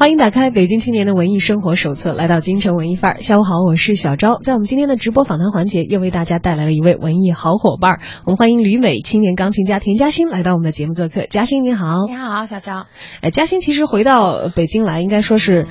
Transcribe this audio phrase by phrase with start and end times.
[0.00, 3.20] 欢迎打开《北京青年的文艺生活手册》，来到京城文艺范儿。
[3.20, 4.38] 下午好，我是小昭。
[4.42, 8.00] 在我们今天的直播访谈环节，又为大家带来了一位文艺好伙伴。
[8.24, 11.26] 我们欢迎旅美青年钢琴家田嘉欣来到我们的节目做客。
[11.28, 12.86] 嘉欣你好，你好，小昭。
[13.20, 15.66] 哎，嘉欣其实回到北京来，应该说是。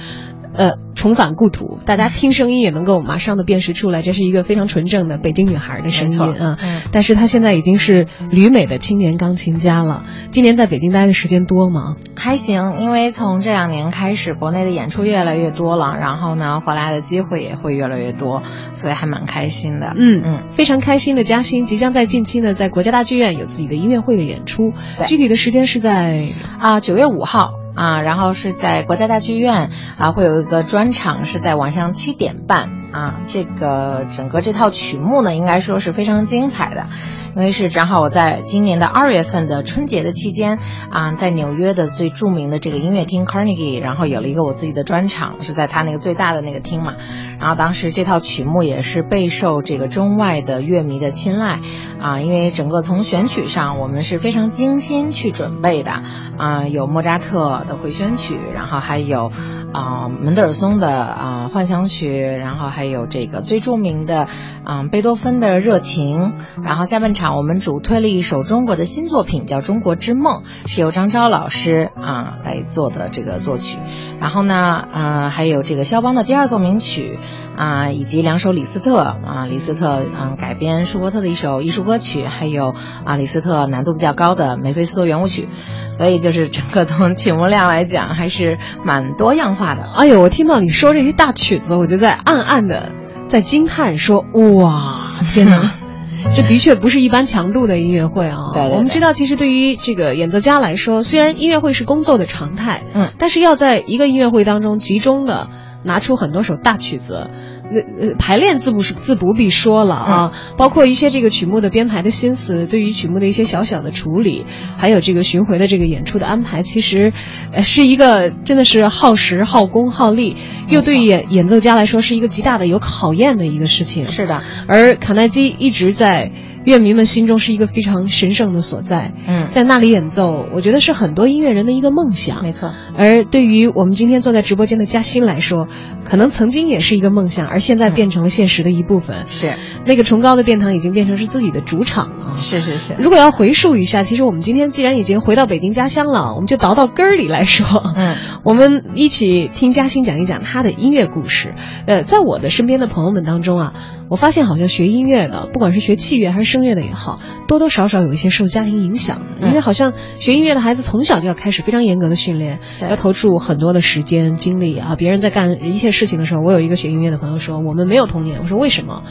[0.54, 6.58] 呃，重返故土，大家听声音也能够马上的辨识出来，这是一个非常纯正的北京女孩的声音啊。
[6.60, 10.04] 嗯，但是她现在已经是旅美的青年钢琴家了。
[10.32, 11.96] 今年在北京待的时间多吗？
[12.16, 19.94] 还行，因为从这两年开始，国内的演出越来越多了，然后呢，回来的机会也会越来越多，所以还蛮开心的。
[19.96, 24.74] 嗯嗯，非常开心的嘉欣即将在近期呢，在国家大剧院有自己的音乐会的演出，
[25.08, 27.54] 具体的时间是在啊九月五号。
[27.80, 33.22] 啊，然后是在国家大剧院啊，会有一个专场，是在晚上七点半啊。
[33.26, 36.88] 这个整个这套曲目呢，应该说是非常精彩的。
[37.36, 40.58] 因为是正好我在今年的二月份的春节的期间
[40.90, 46.96] 啊，在纽约的最著名的这个音乐厅 Carnegie，然后有了一个我自己的专场，是在他那个最大的那个厅嘛。
[47.40, 51.60] 然后当时这套曲目也是备受这个中外的乐迷的青睐
[52.02, 56.02] 啊，因为整个从选曲上我们是非常精心去准备的
[56.36, 59.32] 啊，有莫扎特的回旋曲，然后还有
[59.72, 64.28] 啊门德尔松的啊幻想曲，然后还有这个最著名的
[64.66, 67.38] 啊贝多芬的热情，然后下半场。
[67.38, 73.78] 我们主推了一首中国的新作品，叫《中国之梦》，是由张昭老师啊来做的这个作曲。
[74.20, 74.56] 然后呢，
[74.92, 77.20] 啊，还有这个肖邦的第二奏鸣曲
[77.60, 85.50] 啊，以及两首李斯特啊，李斯特嗯改编舒伯特的一首艺术歌曲，还有啊李斯特难度比较高的梅菲斯托圆舞曲。
[85.92, 89.84] 所以就是整个从曲目量来讲，还是蛮多样化的。
[89.98, 92.94] 哎呦，我听到你说这些大曲子，我就在暗暗的
[93.28, 95.70] 在惊叹，说哇，天哪！
[96.36, 98.52] 这的确不是一般强度的音乐会啊！
[98.54, 105.50] 对，我们知道，其实对于这个演奏家来说，虽然音乐会是工作的常态，嗯，但是要在一个音乐会当中集中的
[105.84, 107.30] 拿出很多首大曲子。
[107.72, 114.44] 那呃，排练自不是自不必说了啊，包括一些这个曲目的编排的心思，对于曲目的一些小小的处理，
[114.76, 117.14] 还有这个巡回的这个演出的安排，其实，
[117.54, 120.36] 呃，是一个真的是耗时、耗工、耗力，
[120.68, 124.08] 又对演演奏家来说是一个极大的有考验的一个事情。
[124.08, 126.32] 是的，而卡耐基一直在。
[126.66, 132.72] 乐迷们心中是一个非常神圣的所在，嗯，在那里演奏，我觉得是很多音乐人的一个梦想，没错。
[132.98, 135.68] 而对于我们今天坐在直播间的嘉欣来说，
[136.06, 139.26] 可能曾经也是一个梦想，而现在变成了现实的一部分。
[139.26, 139.54] 是，
[139.86, 142.38] 那个崇高的殿堂已经变成是自己的主场了。
[142.38, 142.96] 是是是。
[143.00, 151.54] 如果要回溯一下，其实我们今天既然已经回到北京家乡了，我们就倒到根儿里来说，嗯， 我们一起听嘉欣讲一讲她的音乐故事。
[151.88, 153.74] 呃，在我的身边的朋友们当中啊。
[154.10, 159.48] 我发现好像学音乐的，不管是学器乐还是声乐的也好，多多少少有一些受家庭影响的。
[159.48, 164.96] 因为好像学音乐的孩子从小就要开始非常严格的训练，要投注很多的时间精力啊。
[164.98, 168.40] 别人在干一切事情的时候，我有一个学音乐的朋友说，我们没有童年。
[168.42, 169.04] 我说为什么？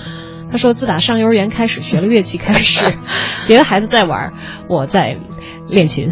[0.51, 2.83] 他说自打上幼儿园开始学了乐器开始，
[3.47, 4.33] 别的孩子在玩，
[4.69, 5.19] 我在
[5.69, 6.09] 练琴；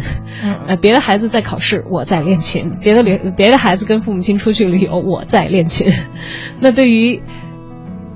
[0.67, 5.87] 呃，别的孩子在考试，我在练琴；别的别别的孩子跟父母亲出去旅游，我在练琴。
[6.61, 7.23] 那对于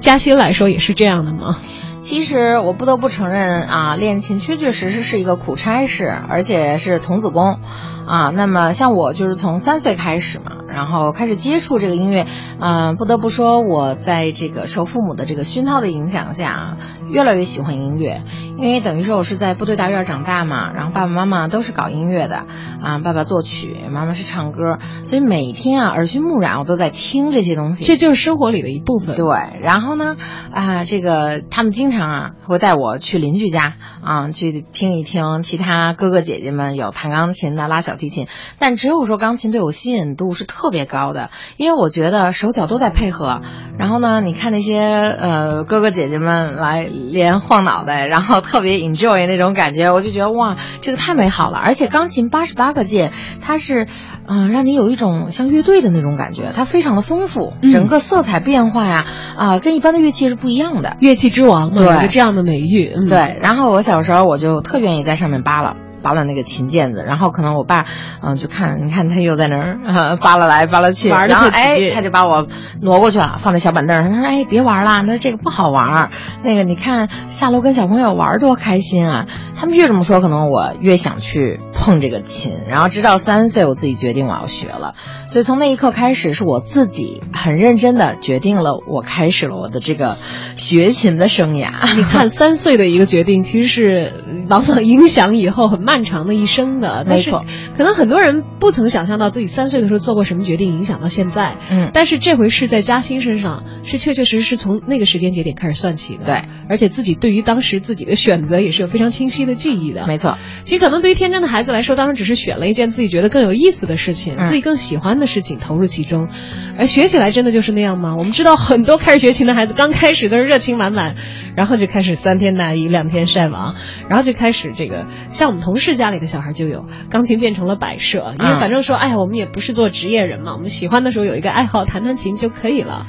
[0.01, 1.55] 嘉欣来说也是这样的吗？
[2.01, 7.59] 其实我不得不承认啊，练琴确确实实是一个苦差事，而且是童子功，
[8.07, 10.57] 啊，那么像我就是从三岁开始嘛。
[10.71, 12.25] 然后开始接触这个音乐，
[12.57, 16.77] 嗯，不得不说，我在这个受父母的这个熏陶的影响下，
[17.09, 18.23] 越来越喜欢音乐。
[18.57, 22.45] 因为等于说我是在部队大院长大嘛，然后爸爸妈妈都是搞音乐的，
[22.81, 27.83] 啊，爸爸作曲，妈妈是唱歌，所以每天啊耳熏目染，我都在听这些东西。
[27.83, 29.17] 这就是生活里的一部分。
[29.17, 29.25] 对，
[29.61, 30.15] 然后呢，
[30.53, 38.27] 啊，这个他们经常啊会带我去邻居家啊去听一听其他哥哥姐姐们有弹钢琴的、拉小提琴，
[38.57, 40.61] 但只有说钢琴对我吸引度是特。
[40.61, 43.41] 特别高的，因为我觉得手脚都在配合。
[43.79, 51.57] 然后呢，你看那些呃哥哥姐姐们来连晃脑袋，然后特别 enjoy 那种感觉，我就觉得哇，这个太美好了。
[51.57, 53.11] 而且钢琴八十八个键，
[53.41, 53.87] 它是
[54.27, 60.95] 嗯让你有一种像乐队的那种感觉，它非常的丰富，整个色彩变化呀啊跟一般的乐器是不一样的。
[60.99, 62.93] 乐器之王，对这样的美誉。
[63.09, 63.37] 对。
[63.41, 65.75] 然后我小时候我就特愿意在上面扒拉。
[66.01, 67.85] 扒拉那个琴键子，然后可能我爸
[68.21, 72.47] 嗯、就看，你看他又在那儿、呃、扒拉来扒拉去，然后哎他就把我
[72.81, 76.11] 挪过去了，放在小板凳上，他说哎别玩了，他说这个不好玩儿，
[76.43, 79.25] 那个你看下楼跟小朋友玩儿多开心啊，
[79.55, 84.95] 他们越这么说，可能我越想去碰这个琴，然后直到三岁我自己决定我要学了，
[85.27, 90.17] 所以从那一刻开始是我自己很认真的决定了，我开始了我的这个
[90.55, 91.95] 学琴的生涯。
[91.95, 94.13] 你看，三岁的一个决定，其实是
[94.49, 97.05] 往往影响以后很漫长的一生的。
[97.07, 97.45] 但是没错，
[97.77, 101.55] 可能很多人不曾想象到自己三岁的时候做过什么决定，影响到现在。
[101.69, 106.23] 嗯但是这回是在嘉欣身上，是确确实实是从那个时间节点开始算起的。
[106.25, 110.07] 对，而且自己对于当时自己的选择也是有非常清晰的记忆的。
[110.07, 116.29] 没错，其实可能对于天真的孩子来说，当时只是选了一件自己觉得更有意思的事情，嗯自己更喜欢的事情投入其中，
[116.77, 118.15] 而学起来真的就是那样吗？
[118.17, 121.15] 我们知道很多开始学琴的孩子，刚开始都是热情满满，
[121.55, 123.75] 然后就开始三天打鱼两天晒网，
[124.09, 133.05] 然后就开始这个，像我们同事家里的小孩就有钢琴变成了摆设，因为嗯反正说，哎呀，我们也不是做职业人嘛，我们喜欢的时候有一个爱好，弹弹琴就可以了。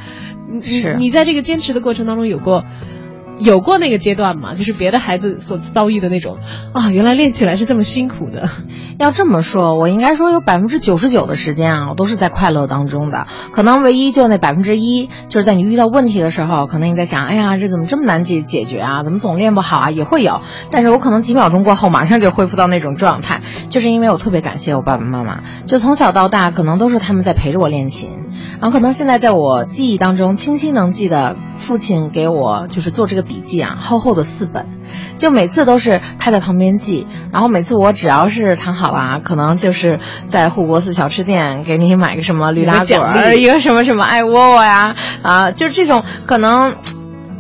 [0.48, 2.64] 你你是你在这个坚持的过程当中有过。
[3.42, 4.54] 有过那个阶段吗？
[4.54, 6.38] 就是别的孩子所遭遇的那种
[6.72, 8.48] 啊，原来练起来是这么辛苦的。
[8.98, 13.26] 要这么说，我应该说有百分之九十九的时间啊，我都是在快乐当中的。
[13.50, 19.02] 可能唯一就那百分之一，就是在你遇到问题的时候，可能你在想，哎呀，这怎么这么难解解决啊？
[19.02, 19.90] 怎么总练不好啊？
[19.90, 20.40] 也会有，
[20.70, 23.40] 但是我可能几秒钟过后，马上就恢复到那种状态，
[23.70, 28.10] 就是因为我特别感谢我爸爸妈妈，就从小到大，可能都是他们在陪着我练琴。
[28.60, 34.66] 然后可能现在在我记忆当中清晰能记得，父亲给我就是做这个笔记啊，厚厚的四本。
[35.16, 46.76] 就每次都是他在旁边记，然后每次我只要是谈好了，可能就是在护国寺小吃店给你买个什么驴打滚儿，一个什么什么爱窝窝呀，啊，就这种可能。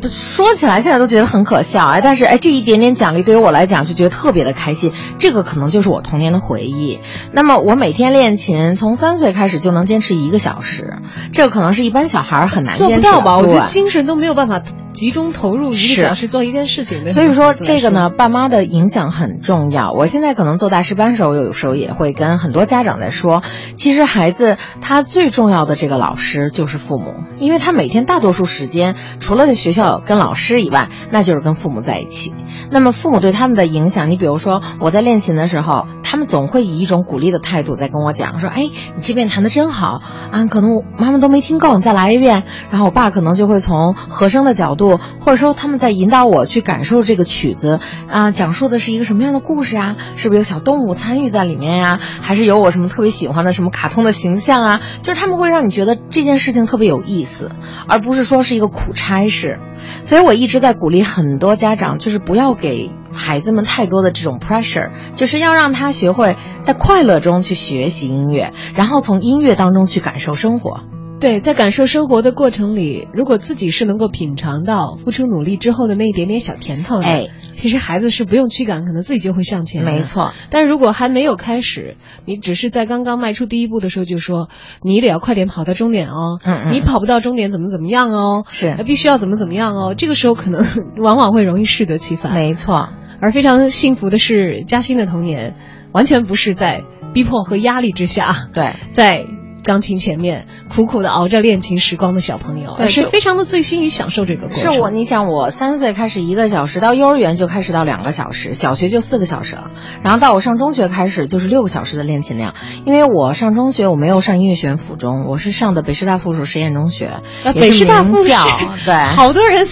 [0.08, 7.00] 说起来现在都觉得很可笑哎，但是哎，这一点点奖励对于我来讲就觉得特别的开心，这个可能就是我童年的回忆。
[7.32, 10.98] 那么我每天练琴，从三岁开始就能坚持一个小时，
[11.32, 13.36] 这个可能是一般小孩儿很难做坚持的不到吧？
[13.38, 14.60] 我觉得精神都没有办法
[14.92, 17.06] 集中投入一个小时做一件事情。
[17.06, 19.92] 所以说这个呢，，爸妈的影响很重要。
[19.92, 23.42] 我现在可能做大师班的时候，有时候也会跟很多家长在说，
[23.76, 32.34] 其实孩子他最重要的这个老师就是父母，因为他每天大多数时间除了在学校跟老师以外，那就是跟父母在一起。
[32.70, 40.00] 那么父母对他们的影响，你比如说我在练琴的时候，他们总会以一种鼓励的态度在跟我讲说，哎，你这遍弹的真好
[40.30, 42.44] 啊，可能妈妈都没听够，你再来一遍。
[42.70, 49.96] 然后我爸可能就会从和声的角度，或者说他们在引导我去感受这个曲子啊，讲述的是一个什么样的故事啊？
[50.16, 54.80] 是不是有小动物参与在里面呀、还是有我什么特别喜欢的什么卡通的形象啊？
[55.02, 57.50] 就是他们会让你觉得这件事情特别有意思，
[57.88, 59.58] 而不是说是一个苦差事。
[60.02, 70.80] 所以我一直在鼓励很多家长，就是不要给孩子们太多的这种 pressure，就是要让他学会在快乐中去学习音乐，然后从音乐当中去感受生活。
[71.22, 79.84] 对，在感受生活的过程里，如果自己是能够品尝到付出努力之后的那一点点小甜头的，哎，其实孩子是不用驱赶，可能自己就会向前。
[79.84, 80.00] 没。
[80.00, 84.48] 错，但如果还没有开始，你只是在刚刚迈出第一步的时候就说
[84.82, 90.64] 你得要快点跑到终点哦，嗯嗯你跑不到终点怎么怎么样哦，是必须要怎么怎么样哦，这个时候可能
[91.00, 92.34] 往往会容易适得其反。
[92.34, 92.88] 没错，
[93.20, 95.54] 而非常幸福的是，嘉欣的童年
[95.92, 96.82] 完全不是在
[97.14, 98.74] 逼迫和压力之下，对。
[98.92, 99.24] 在
[99.64, 104.72] 钢琴前面苦苦的熬着练琴时光的小朋友，对就而是非常的醉心于享受这个过程。
[104.72, 109.70] 是我，你想，我三岁开始一个小时，到幼儿园就开始到两个小时，小学就四个小时了，
[110.02, 112.54] 然后到我上中学开始就是六个小时的练琴量。
[112.84, 117.06] 因为我上中学我没有上音乐学院附中，我是上的北师大附属实验中学，
[117.44, 118.46] 啊北师大附名校
[118.84, 118.94] 对。
[118.94, 119.68] 好多人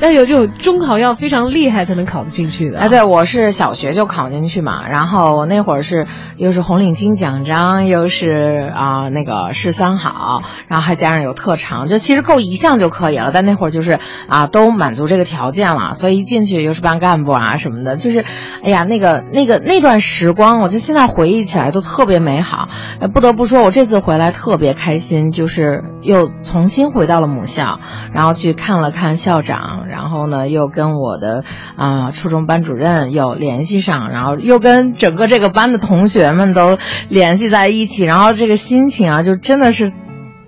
[0.00, 2.78] 要有这种中考要非常厉害才能考得进去的。
[2.78, 13.30] 哎，对，我是小学就考进去嘛，然后我那会儿是又是红领巾奖章，又是啊、那个市三好，然后还加上有特长，就其实够一项就可以了。
[13.32, 13.98] 但那会儿就是
[14.28, 18.24] 啊，都满足这个条件了，所以一进去又是班干部啊什么的，就是，
[18.62, 22.68] 哎呀，那个那个那段时光，我就现在回忆起来都特别美好。
[23.12, 27.78] 不得不说，我这次回来特别开心，就是又重新回到了母校，
[28.12, 31.44] 然后去看了看校长，然后呢又跟我的
[31.76, 39.92] 啊、初中班主任又联系上，然后又跟整个这个班的同学们都联系在一起，然后这个心情啊，就真的是。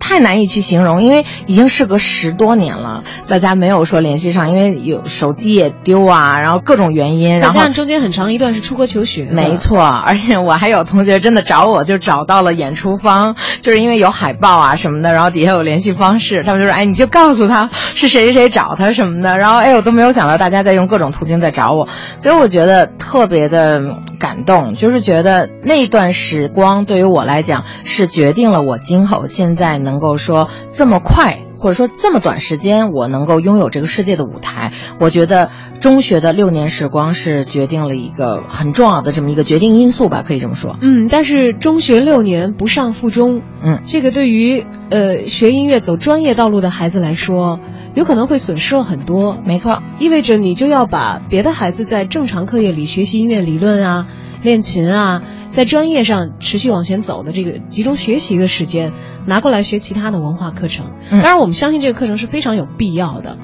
[0.06, 31.38] 太难以去形容，因为已经事隔十多年了，大家没有说联系上，因为有手机也丢啊，然后各种原因，然后加上中间很长一段是出国求学，没错，而且我还有同学真的找我就找到了演出方，就是因为有海报啊什么的，然后底下有联系方式，他们就说，哎，你就告诉他是谁谁谁找他什么的，然后哎，我都没有想到大家在用各种途径在找我，所以我觉得特别的感动，就是觉得那段时光对于我来讲是决定了我今后现在能够说这么快。
[31.58, 35.48] 或者说这么短时间，我能够拥有这个世界的舞台，我觉得
[35.80, 40.76] 中学的六年时光是决定了一个很重要的这么一个决定因素吧，可以这么说。
[40.82, 47.58] 嗯，但是中学六年不上附中，嗯，这个对于呃学音乐走专业道路的孩子来说，
[47.94, 49.38] 有可能会损失了很多。
[49.46, 54.06] 没错，意味着你就要把别的孩子在正常课业里学习音乐理论啊、
[54.46, 55.22] 练琴啊。
[55.50, 58.92] 在专业上持续往前走的这个集中学习的时间，
[59.26, 60.92] 拿过来学其他的文化课程。
[61.10, 63.38] 当然，我们相信这个课程是非常有必要的。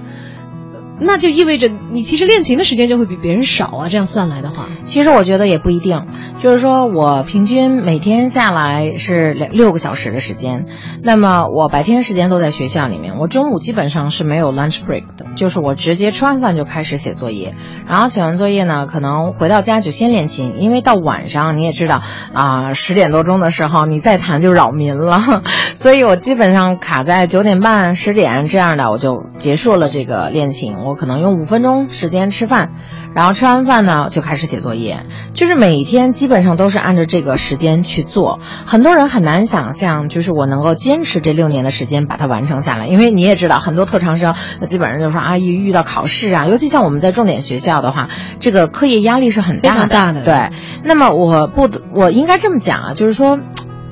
[1.04, 3.88] 那就意味着你其实练琴的时间就会比别人少啊。
[3.88, 6.06] 这样算来的话，其实我觉得也不一定。
[6.38, 10.66] 就是说我平均每天下来是两六个小时的时间，
[11.02, 17.54] 那么我白天时间都在学校里面，我中午基本上是没有 lunch break 的，就是我直接吃完饭就开始写作业，
[17.86, 25.42] 然后写完作业呢，可能回到家就先练琴，因为到晚上你也知道啊，十点多钟的时候你再弹就扰民了，
[25.76, 30.78] 所以我基本上卡在九点半十点这样的我就结束了这个练琴。
[30.84, 32.70] 我可能用五分钟时间吃饭，
[33.14, 38.38] 然后吃完饭呢就开始写作业，就是每天基本上都是按照这个时间去做。
[38.66, 42.86] 很多人很难想象，就是我能够坚持这六年的时间把它完成下来。
[42.86, 44.34] 因为你也知道，很多特长生
[44.66, 48.08] 基本上就是说啊，一遇到考试啊，尤其像我们在重点学校的话，
[48.40, 49.88] 这个课业压力是很大的。
[49.88, 50.50] 大的对。
[50.84, 53.38] 那么我不，我应该这么讲啊，就是说。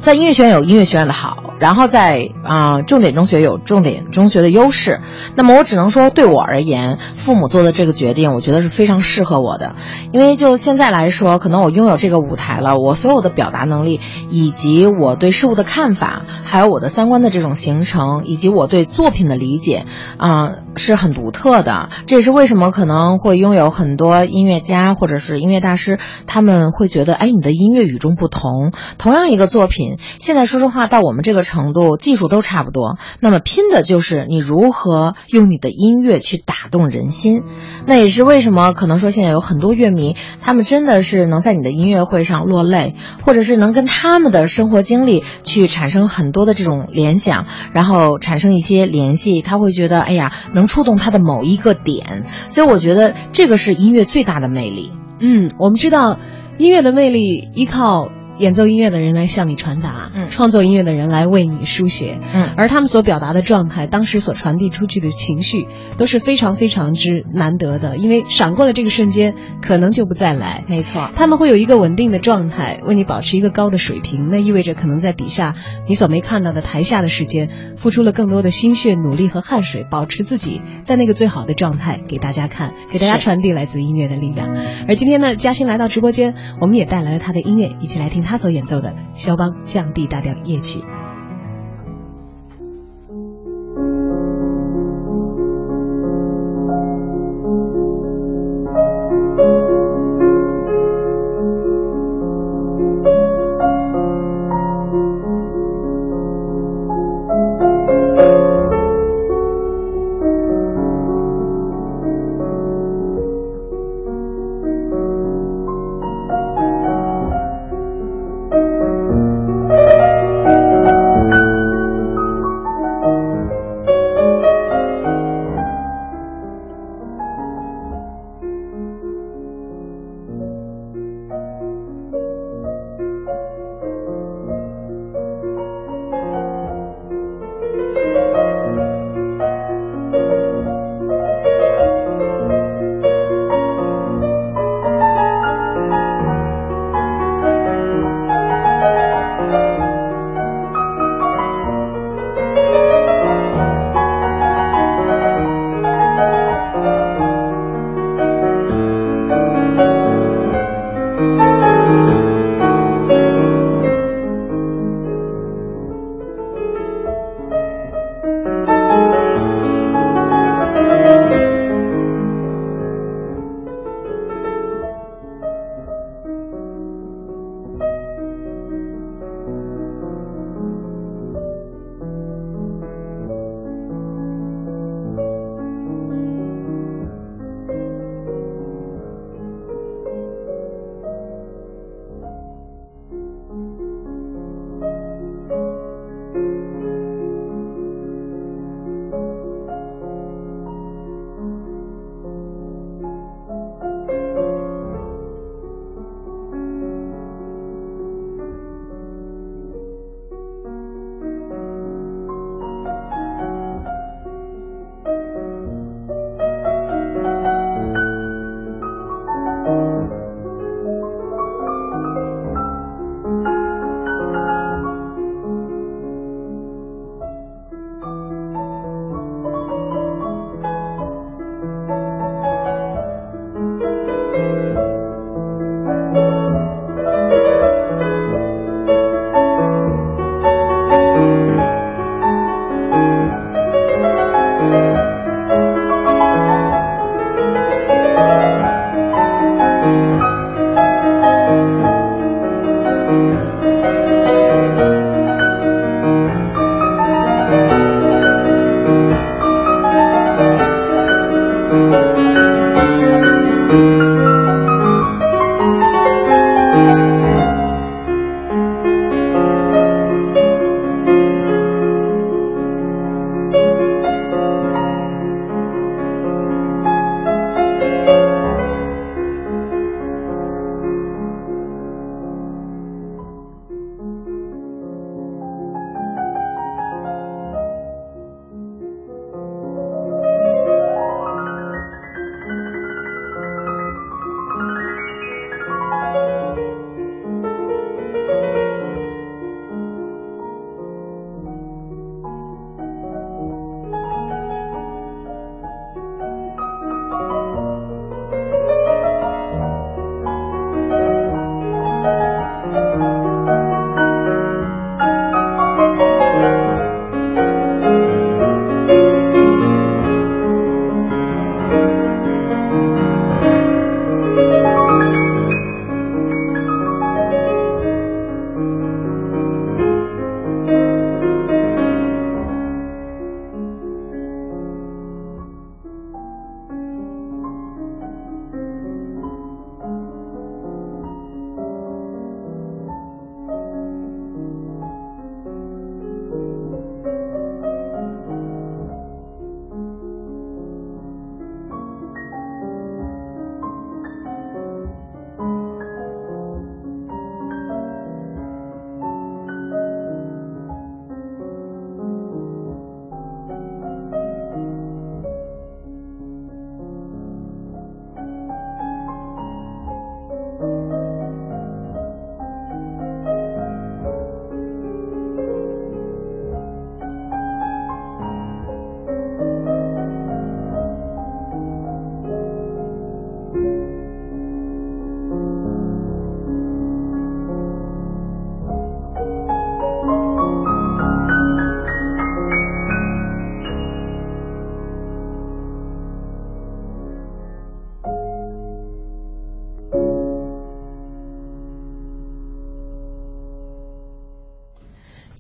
[0.02, 5.02] 在音乐学院有音乐学院的好，然后在啊重点中学有重点中学的优势。
[5.37, 9.75] 那么我只能说，对我而言，父母做的这个决定，我觉得是非常适合我的。
[10.11, 19.85] 因为就现在来说，可能我拥有这个舞台了，我所有的表达能力，以及我对事物的看法，还有我的三观的这种形成，以及我对作品的理解，
[20.16, 21.91] 啊，是很独特的。
[22.07, 28.73] 这也是为什么可能会拥有很多音乐家或者是音乐大师，他们会觉得，哎，你的音乐与众不同。
[28.99, 29.99] 同样一个作品。
[30.19, 32.99] 现在说实话，到我们这个程度，技术都差不多。
[33.21, 37.43] 那么拼的就是你如何用你的音乐去打动人心。
[37.87, 49.43] 那也是为什么可能说现在有很多乐迷，他们真的是能在你的音乐会上落泪，或者是能跟他们的生活经历去产生很多的这种联想，然后产生一些联系。
[49.43, 52.27] 他会觉得，哎呀，能触动他的某一个点。
[52.49, 54.93] 所以我觉得这个是音乐最大的魅力。
[55.19, 56.17] 嗯，我们知道
[56.59, 58.12] 音乐的魅力依靠。
[58.41, 65.69] 演奏音乐的人来向你传达，嗯，创作音乐的人来为你书写，嗯，而他们所表达的状态，当时所传递出去的情绪，
[65.99, 70.65] 都是非常非常之难得的，因为闪过了这个瞬间，可能就不再来。
[70.69, 75.55] 没错，他们会有一个稳定的状态，为你保持一个高的水平，那意味着可能在底下
[75.87, 84.57] 你所没看到的台下的时间，付出了更多的心血、努力和汗水，保持自己在那个最好的状态给大家看，给大家传递来自音乐的力量。
[84.89, 88.30] 而今天呢，嘉欣来到直播间，我们也带来了他的音乐，一起来听他。
[88.31, 90.85] 他所演奏的肖邦降 D 大调夜曲。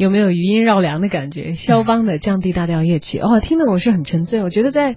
[0.00, 1.52] 有没有余音绕梁的感觉？
[1.52, 4.42] 肖邦的降 D 大调夜曲，哦，听得我是很沉醉。
[4.42, 4.96] 我觉得在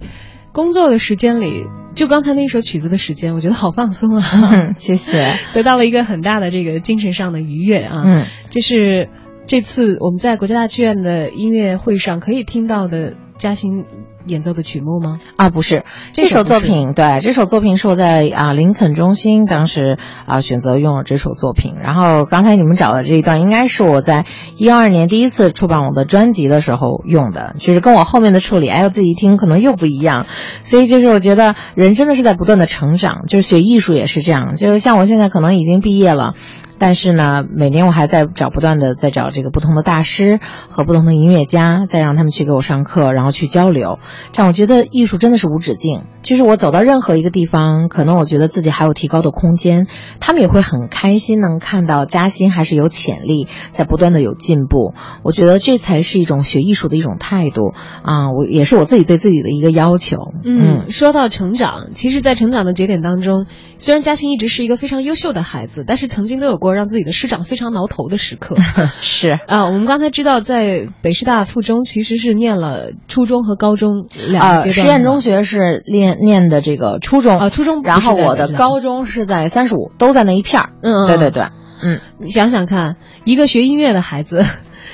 [0.50, 4.24] 工作的时间里，就刚才那首曲子的时间，我觉得好放松啊。
[4.50, 5.28] 嗯，谢谢。
[5.52, 8.02] 得到了一个很大的这个精神上的愉悦啊。
[8.06, 9.10] 嗯，这是
[9.46, 13.84] 这次我们在国家大剧院的音乐会上可以听到的嘉兴
[14.26, 15.18] 演奏的曲目吗？
[15.36, 21.74] 啊，不是，这这首作品，对，这首作品是我在啊林肯中心当时啊选择用了这首作品。
[21.82, 24.24] 然后刚才你们找的这一段，应该是我在
[24.56, 30.26] 一二年第一次出版我的专辑的时候用的，就是跟我后面的处理，哎，我自己一听可能又不一样。
[30.62, 36.34] 所以就是我觉得人真的是在不断的成长，就是学艺术也是这样，就是像我现在可能已经毕业了。
[36.78, 43.98] 但是呢，每年我还在找，不断的在找这个不同的大师和不同的音乐家，再让他们去给我上课，然后去交流。
[44.32, 49.86] 这样我觉得艺术真的是无止境，就是我走到任何一个地方，可能我觉得自己还有提高的空间，
[50.20, 54.94] 他们也会很开心能看到嘉欣还是有潜力，在不断的有进步。
[55.22, 60.16] 我觉得这才是一种学艺术的一种态度啊，我也是我自己对自己的一个要求。
[60.44, 63.46] 嗯，说到成长，其实，在成长的节点当中，
[63.78, 68.56] 虽然嘉欣一直是一个非常优秀的孩子，但是曾经都有过让自己的师长非常挠头的时刻。
[69.00, 74.70] 是啊，我们刚才知道，在北师大附中其实是念了初中和高中两阶段。
[74.70, 80.70] 实验中学是念念的这个初中啊，初中然后我的高中是在三十五，都在那一片儿。
[80.82, 81.30] 嗯，嗯对对。
[81.30, 81.42] 对，
[81.82, 84.42] 嗯，你想想看，一个学音乐的孩子，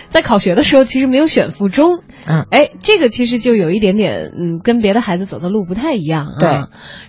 [0.08, 6.36] 在考学的时候其实没有选附中，嗯，哎，这个其实就有一点点，嗯，跟别的孩子走的路不太一样啊。
[6.40, 6.48] 对。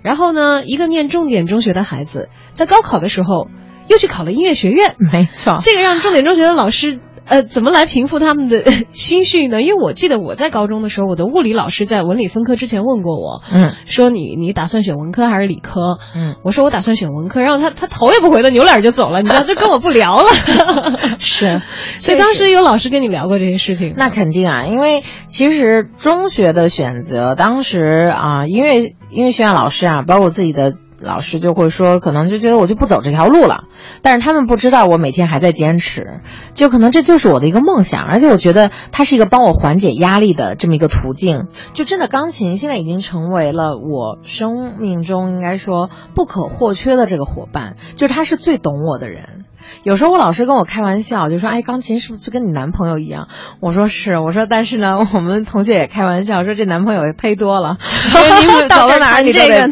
[0.03, 3.47] 然后呢，一个念重点中学的孩子，在高考的时候
[3.87, 5.57] 又去考了音乐学院，没错。
[5.59, 6.99] 这个让重点中学的老师。
[7.23, 9.61] 呃，怎么来平复他们的 心绪呢？
[9.61, 15.99] 因为我记得我在高中的时候，我的物理老师在文理分科之前问过我，嗯说你你打算选文科还是理科？
[16.13, 20.27] 嗯，我说我打算选文科，然后他他头也不回的扭脸就走了，你知道，就跟我不聊了。
[21.19, 21.61] 是，
[21.99, 23.93] 所以当时有老师跟你聊过这些事情。
[23.95, 33.65] 那肯定啊，因为其实中学的选择，当时啊，音乐音乐学院老师啊，包括我自己的老师就会说，可能就觉得我就不走这条路了。
[34.01, 36.21] 但是他们不知道，我每天还在坚持，
[36.53, 41.47] 就可能这就是我的一个梦想，而且我觉得它是一个帮我缓解压力的这么一个途径。
[41.73, 49.45] 就真的钢琴现在已经成为了我生命中应该说不可或缺的这个伙伴，就是他是最懂我的人。
[49.83, 53.27] 有时候我老师跟我开玩笑，就说：“哎，钢琴是不是就跟你男朋友一样？”
[53.59, 57.77] 我说：“是。”我说：“但是呢， 我们同学也开玩笑说这男朋友也忒多了，
[58.41, 59.67] 因为你走到哪儿你 都得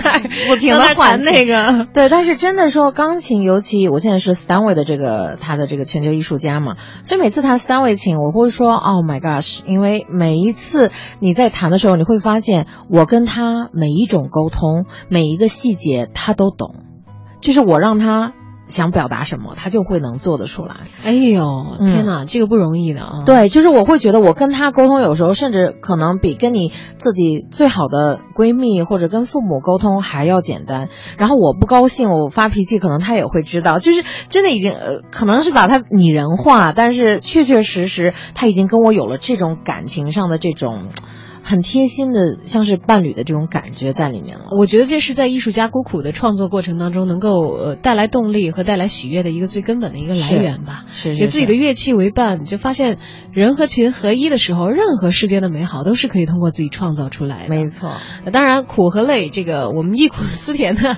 [0.47, 1.87] 不停的换那个。
[1.93, 16.75] 对，但是真的说钢琴，尤其我现在是 Stanway 的这个他的这个全球艺术家嘛，所以每次弹 Stanway 琴，我会说：“Oh my gosh！” 因为每一次你在弹的时候，你会发现我跟他每一种沟通，每一个细节他都懂，
[17.41, 18.33] 就是我让他。
[18.69, 20.77] 想表达什么，他就会能做得出来。
[21.03, 23.23] 哎呦，天哪，嗯、这个不容易的啊！
[23.25, 30.87] 对，就是我会觉得我跟他沟通，有时候甚至可能比跟你自己最好的闺蜜或者跟父母沟通还要简单。
[31.17, 33.79] 然后我不高兴，我发脾气，可能他也会知道。
[33.79, 40.89] 就是真的已经，呃，可能是把他拟人化，但是确确实实他已经跟我有了这种感情上的这种。
[41.49, 44.49] 很贴心的，像是伴侣的这种感觉在里面了。
[44.55, 50.85] 我觉得这是在艺术家孤苦的创作过程当中，能够呃带来动力和带来喜悦的一个最根本的一个来源吧。
[50.91, 52.99] 是，给自己的乐器为伴，就发现
[53.33, 57.49] 人和琴合一的时候，任何世间的美好都是可以通过自己创造出来的。
[57.49, 57.93] 没错。
[58.31, 60.97] 当然，苦和累，这个我们忆苦思甜呢，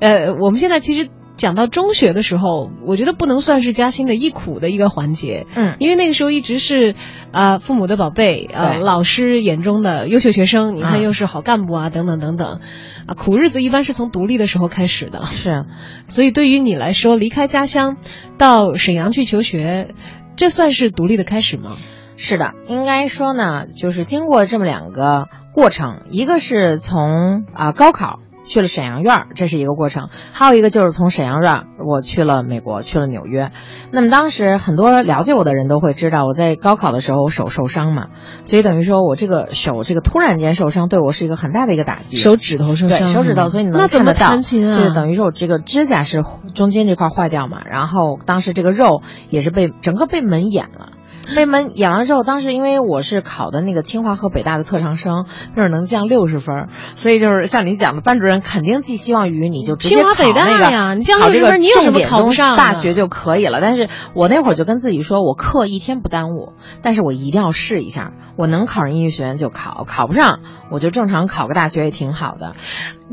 [0.00, 1.08] 呃，我们现在其实。
[1.36, 6.94] 讲到中学的时候，我觉得不能算是嘉兴的一苦的一个环节，嗯，因为那个时候一直是
[7.30, 12.60] 啊、呃、父母的宝贝，呃老师眼中的优秀学生，你看又是好干部啊，等等等等，
[13.06, 15.66] 啊苦日子一般是从独立的时候开始的，是，
[16.08, 17.96] 所以对于你来说，离开家乡
[18.38, 19.94] 到沈阳去求学，
[20.36, 21.76] 这算是独立的开始吗？
[22.16, 28.20] 是的，应该说呢，就是经过这么两个过程，一个是从啊、呃、高考。
[28.46, 33.50] 去了沈阳院儿，这是一个过程；还有一个就是从沈阳院儿，我去了美国，去了纽约。
[33.90, 38.06] 那么当时很多了解我的人都会知道，我在高考的时候手受伤嘛，
[38.44, 42.16] 所以等于说我这个手这个突然间受伤，对我是一个很大的一个打击。
[42.16, 44.42] 手指头受伤，对手指头，所以你能那怎么看得到？
[44.76, 46.22] 就是等于说我这个指甲是
[46.54, 50.92] 中间这块坏掉嘛，然后当时这个肉也是被整个被门掩了。
[51.34, 63.60] 被门演完之后，当时因为我是考的那个清华和北大的特长生，那儿能降六十分，所以就是像你讲的，班主任肯定寄希望于你就直接清华北大那个呀，你降六十分，你有什么考不上大学就可以了。
[63.60, 72.52] 但是我那会儿就跟自己说，我课一天不耽误，但是我一定要试一下，我能考上音乐学院就考，考不上我就正常考个大学也挺好的。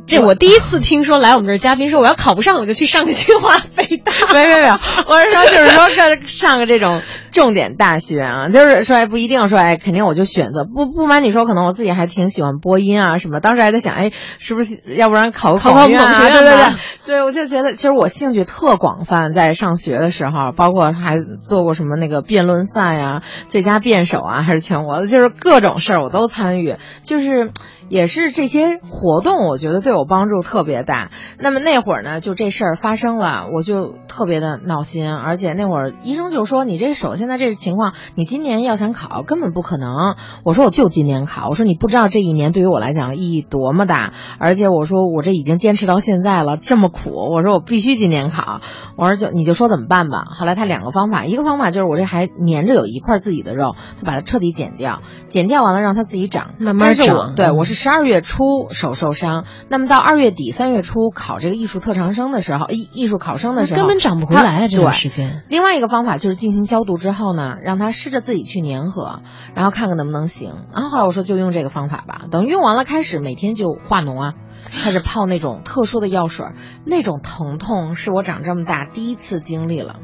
[0.08, 16.06] 这我第一次听说来我们这儿嘉宾说我要考不上我就去上个清华北大， 没没没有，我是说就是说个上个这种重点大戏院啊，就是说哎不一定说哎，肯定我就选择不不瞒你说，可能我自己还挺喜欢播音啊什么，当时还在想哎，是不是要不然考个考广院啊？
[16.06, 16.74] 考广学院对对
[17.06, 27.52] 对我就觉得其实我兴趣特广泛，在上学的时候，包括还做过什么那个辩论赛啊、最佳辩手啊，还是全国的，就是各种事儿我都参与，就是。
[27.90, 31.12] 也是这些活动，我觉得对我帮助特别大。
[31.38, 48.62] 那么那会儿呢，就这事儿发生了，我就特别的闹心，而且那会儿医生就说：“你这手现在这情况，你今年要想考根本不可能。”我说：“我就今年考。”我说：“你不知道这一年对于我来讲意义多么大，而且我说我这已经坚持到现在了，这么苦，我说我必须今年考。”
[48.96, 64.60] 我说：“就你就说怎么办吧。”后来他两个方法，一个方法就是我这还粘着有一块自己的肉，就把它彻底剪掉，剪掉完了让它自己长，慢慢但是我长对我是十二月初手受伤，那么到二月底三月初考这个艺术特长生的时候，艺艺术考生的时候根本长不回来啊！
[64.60, 69.22] 它这段时间，另外一个方法就是进行消毒之后呢，让它试着自己去粘合，
[69.56, 70.54] 然后看看能不能行。
[70.74, 74.34] 然后后来我说就用这个方法吧，等用完了开始每天就化脓啊，
[74.74, 76.48] 开始泡那种特殊的药水，
[76.86, 79.98] 那种疼痛是我长这么大第一次经历了。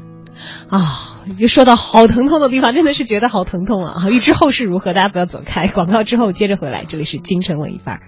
[0.70, 4.08] 啊、一说到好疼痛的地方，真的是觉得好疼痛啊！
[4.08, 5.68] 预知后事如何，大家不要走开。
[5.68, 8.00] 广告之后接着回来，这里是京城文艺范儿。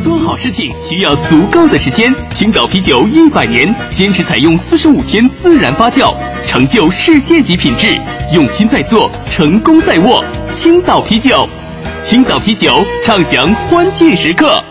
[0.00, 2.12] 做好事情需要足够的时间。
[2.30, 7.86] 青岛啤酒一百年，坚持采用四十五天自然发酵，成就世界级品质。
[8.32, 10.24] 用心在做，成功在握。
[10.52, 11.48] 青岛啤酒，
[12.02, 12.72] 青岛啤酒
[13.04, 14.64] 畅享欢庆时刻。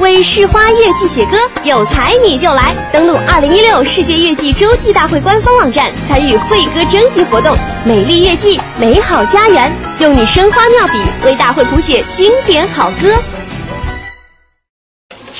[0.00, 2.74] 为市花月季写歌，有才你就来！
[2.90, 7.54] 登录二零一六世界月季洲际大会官方网站，参与会歌征集活动。
[7.84, 13.08] 美丽月季，美好家园，用你生花妙笔为大会谱写经典好歌。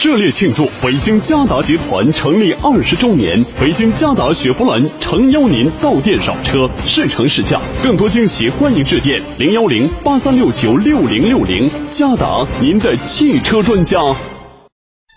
[0.02, 3.42] 热烈庆祝北京嘉达集团成立二十周年！
[3.58, 11.70] 北京嘉达雪佛兰诚邀您到店赏车，试乘试驾，更多惊喜欢迎致电零幺零八三六九六零六零。
[11.90, 13.98] 嘉达，您的汽车专家。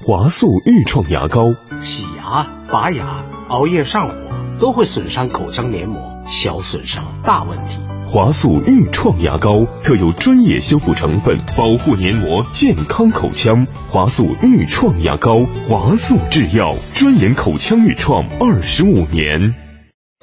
[0.05, 4.15] 华素愈创牙膏，洗牙、拔牙、熬夜上火
[4.59, 7.79] 都会损伤口腔黏膜，小损伤大问题。
[8.11, 13.65] 华素愈创牙膏特有专业修复成分，保护黏膜，健康口腔。
[13.87, 19.55] 华素愈创牙膏，华素制药，专研口腔愈创二十五年。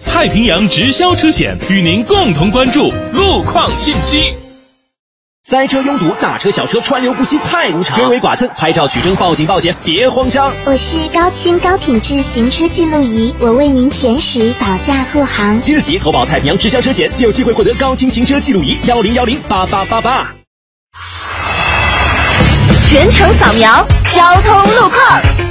[0.04, 4.49] 太平洋直销车险与您共同关注路况信息。
[5.42, 7.96] 塞车拥堵，大车小车川流不息，太无常。
[7.96, 10.52] 追尾剐蹭，拍照取证，报警报险，别慌张。
[10.66, 15.58] 我是高清高品质行车记录仪，我为您全时保驾护航。
[15.58, 20.30] 即日起投保太平洋直销车险，即有机会获得高清行车记录仪幺零幺零八八八八。
[22.86, 25.49] 全程扫描交通路况。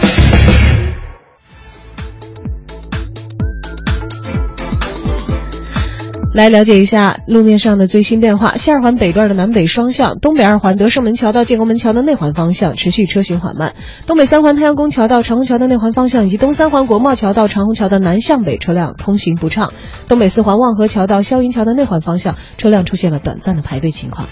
[6.32, 8.54] 来了解一下路面上的最新变化。
[8.56, 13.72] 西二环北段的南北双向，东北二环德胜门桥到建国门桥的内环方向持续车行缓慢；
[14.06, 19.70] 东北三环太阳宫桥到长虹桥的内环方向，以及东三环国贸桥到长虹桥的南向北车辆通行不畅；
[20.08, 24.28] 东北四环望河桥到霄云桥的内环方向，车辆出现了短暂的排队情况。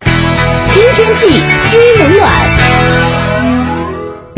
[0.00, 1.28] 听天气
[1.66, 2.67] 知冷暖。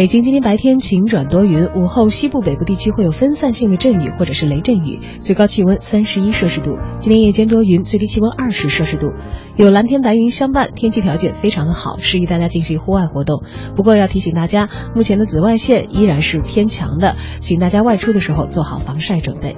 [0.00, 6.78] 北京今天白天晴转多云，午后西部北部地区会有分散性的阵雨或者是雷阵雨，最高气温三十一摄氏度。
[7.00, 9.12] 今天夜间多云，最低气温二十摄氏度，
[9.56, 13.42] 有蓝天白云相伴，天气条件非常的好，适宜大家进行户外活动。
[13.76, 19.54] 不过要提醒大家，目前的紫外线依然是偏强的，请大家外出的时候做好防晒准备。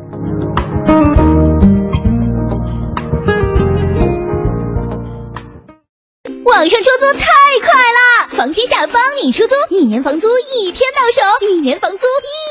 [6.44, 7.26] 网上出租太
[7.62, 8.11] 快了，
[8.42, 12.04] 房天下帮你出租，一年房租一天到手，一年房租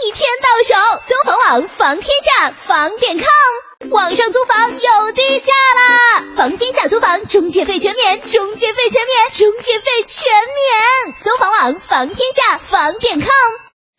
[0.05, 1.01] 一天到手。
[1.05, 6.23] 搜房网房天下房点 com，网上租房有低价啦！
[6.37, 11.13] 房天下租房中介费全免，中介费全免，中介费全免。
[11.25, 13.29] 搜房网房天下房点 com。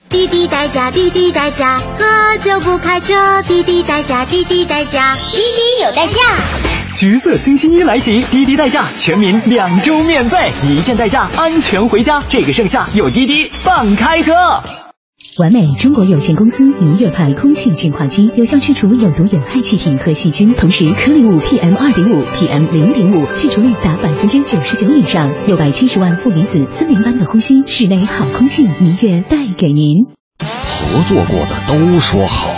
[0.08, 6.81] 滴滴代驾，滴滴代驾，喝酒不开车，滴滴代驾，滴滴代驾，滴滴有代驾。
[6.94, 12.20] 橘色星期一来袭，滴滴代驾全民两周免费，一键代驾，安全回家。
[12.28, 14.32] 这个盛夏有滴滴放开喝。
[15.38, 30.04] 完美中国有限公司一月牌空气净化机，有效去除有毒有害气体和细菌，同时颗粒物 PM 二点五、PM 零点五去除率达百分之九十九以上，六百七十万负离子森林般的呼吸，室内好空气一月带给您。
[30.38, 32.50] 合作过的都说好，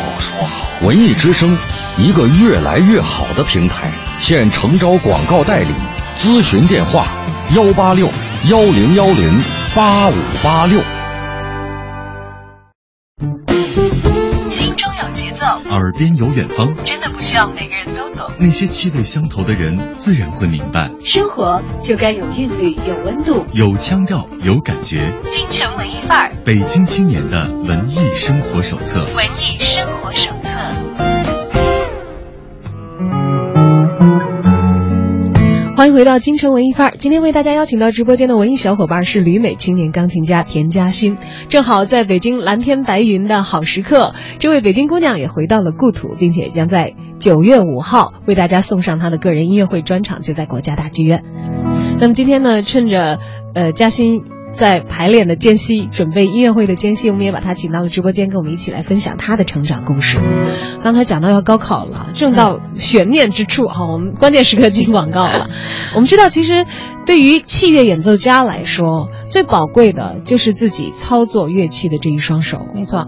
[0.83, 1.57] 文艺之声
[1.99, 5.75] 一个越来越好的平台，现诚招广告代理，
[6.19, 7.07] 咨询电话
[7.55, 8.09] 幺八六
[8.49, 9.43] 幺零幺零
[9.75, 10.81] 八五八六。
[14.49, 18.31] 心中有节奏，耳边有远方，真的不需要每个人都懂。
[18.39, 20.89] 那些气味相投的人，自然会明白。
[21.05, 25.13] 生活就该有韵律，有温度，有腔调，有感觉。
[25.27, 29.05] 京城文艺范儿，北京青年的文艺生活手册。
[29.17, 30.31] 文艺生活手
[35.77, 36.97] 欢迎回到京城文艺范儿。
[36.99, 41.17] 今天为大家邀请到直播间的文艺小伙伴是旅美青年钢琴家田嘉欣。
[41.49, 51.25] 正好在北京蓝天白云的好时刻，这位北京姑娘也回到了故土，并且将在九月五号为大家送上她的个人音乐会专场，就在国家大剧院。
[51.99, 53.19] 那么今天呢，趁着
[53.55, 54.23] 呃嘉欣。
[54.55, 60.19] 在排练的间隙，准备音乐会的间隙，我们也把他请到了直播间，跟我们一起来分享他的成长故事。
[60.83, 65.51] 刚才讲到要高考了，正到悬念之处哈，我们关键时刻进广告了。
[65.95, 66.67] 我们知道，其实
[67.05, 72.61] 对于器乐演奏家来说，最宝贵的就是自己操作乐器的这一双手。
[72.75, 73.07] 没错。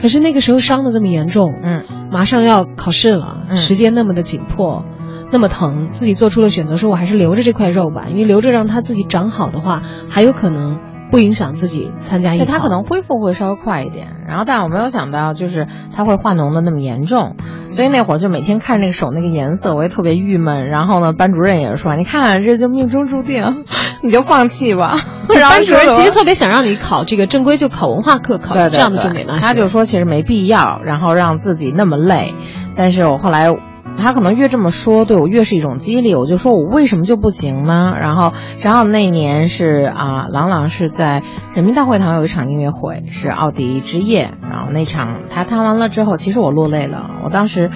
[0.00, 4.82] 可是那个时候伤的这么严重，嗯，马上要考试了，时间那么的紧迫，
[5.30, 10.78] 那么疼，自己做出了选择，说我还是留着这块肉吧，因为留着让它自己长好的话，还有可能。
[11.10, 14.12] 不影响自己参加艺考，他可能恢复会稍微快一点。
[14.28, 17.34] 然后，但我没有想到，就是他会化脓的那么严重。
[17.68, 20.68] 所以那会儿就每天看那个手那个颜色，我也特别郁闷。
[20.68, 23.64] 然后呢，班主任也是说：“你看，这就命中注定，
[24.02, 25.00] 你就放弃吧。”
[25.34, 29.40] 班主任其实特别想让你考这个 正规，就考文化课，考这样的重点大学。
[29.40, 32.34] 他就说其实没必要，然后让自己那么累。
[32.76, 33.52] 但是我后来。
[34.00, 36.14] 他可能越这么说，对我越是一种激励。
[36.14, 37.94] 我就说我为什么就不行呢？
[38.00, 41.22] 然后，然后那年是啊，郎朗是在
[41.54, 44.32] 人民大会堂有一场音乐会，是奥迪之夜。
[44.42, 47.10] 然后那场他弹完了之后，其实我落泪了。
[47.22, 47.70] 我当时。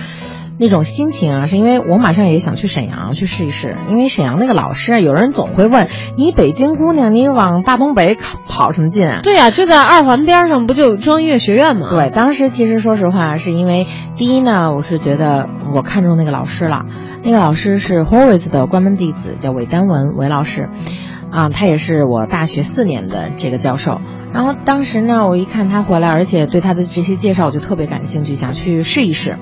[0.58, 9.20] 那种心情啊，是因为我马上也想去沈阳去试一试，因为沈阳那个老师，有人总会问你北京姑娘，你往大东北跑什么劲啊？
[9.22, 11.88] 对呀，就在二环边上，不就中央音乐学院吗？
[11.90, 13.86] 对，当时其实说实话，是因为
[14.16, 16.86] 第一呢，我是觉得我看中那个老师了，
[17.24, 20.68] 那个老师是 Horace 的关门弟子，叫韦丹文韦老师，
[21.30, 24.00] 啊，他也是我大学四年的这个教授。
[24.32, 29.36] 然后当时呢，我一看他回来，而且对他的这些介绍，我就特别感兴趣，想去试一试。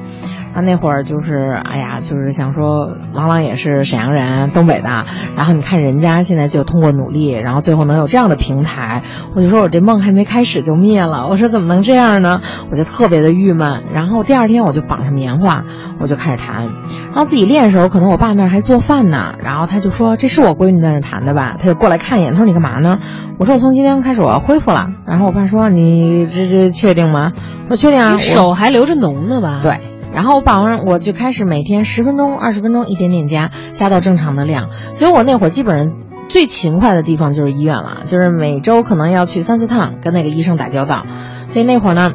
[0.55, 5.05] 他那会儿就是，哎呀，就是想说，郎朗也是沈阳人，东北的。
[5.37, 9.03] 然后你看人家现在就通过努力，然后最后能有这样的平台，
[9.35, 11.29] 我就说我这梦还没开始就灭了。
[11.29, 12.41] 我说怎么能这样呢？
[12.71, 13.83] 我就特别的郁闷。
[13.93, 15.65] 然后第二天我就绑上棉花，
[15.99, 16.65] 我就开始弹。
[16.65, 19.35] 然后自己练的时候，可能我爸那儿还做饭呢。
[19.43, 22.99] 然后他就说：“这是我闺女在那弹的吧？”他就过来看一眼，他说：“你干嘛呢？”
[23.39, 27.33] 我说：“我从今天开始我要恢复了。”然后我爸说：“你这这确定吗？”
[27.69, 29.61] 我确定啊，手还留着脓呢吧？
[29.63, 29.92] 对。
[30.15, 34.71] 然后绑完我就开始每天十分钟、二十分钟一点点加，加到正常的量。
[34.71, 35.97] 所以我那会儿基本上
[36.29, 41.07] 最勤快的地方就是医院了，就是每周可能要去三四趟跟那个医生打交道。
[41.49, 42.13] 所以那会儿呢，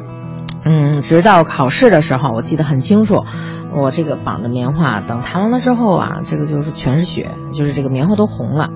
[0.64, 3.24] 嗯，直到考试的时候，我记得很清楚，
[3.74, 8.70] 我这个绑的棉花等弹完了之后啊，这个就是全是血，就是这个棉花都红了，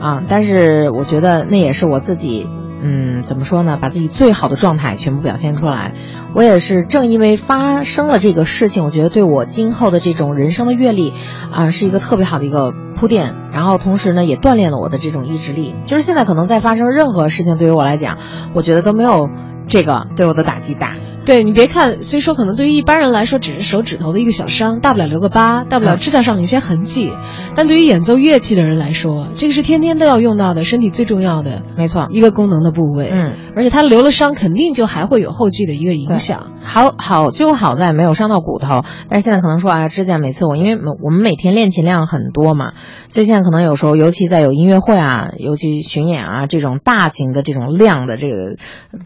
[0.00, 2.48] 啊，但是我觉得那也是我自己。
[2.80, 3.76] 嗯，怎么说呢？
[3.80, 5.94] 把自己最好的状态全部表现出来。
[6.34, 11.12] 我也是正因为发生了这个事情，我觉得对我今后的这种人生的阅历，
[11.50, 13.34] 啊，是一个特别好的一个铺垫。
[13.52, 15.74] 然后同时呢，也锻炼了我的这种意志力。
[15.86, 18.18] 就是现在可能在发生任何事情，对于我来讲，
[18.54, 19.28] 我觉得都没有
[19.68, 20.94] 这个对我的打击大。
[21.24, 27.12] 对你别看，虽说可能对于一般人来说只是手指头的一个小伤，大不了留个疤，大不了指甲上有些痕迹，
[27.54, 33.10] 但对于演奏乐器的人来说，这个是天天都要用到的，身体最重要的，没错，一个功能的部位。
[33.12, 36.52] 嗯，而且他留了伤，肯定就还会有后继的一个影响。
[36.62, 42.72] 好好就好在没有伤到骨头，但是现在可能说啊，指甲每次我因为我们每天练琴量很多嘛，
[43.10, 48.56] 所以现在可能有时候，尤其在有音乐会啊，尤其巡演啊这种大型的这种量的这个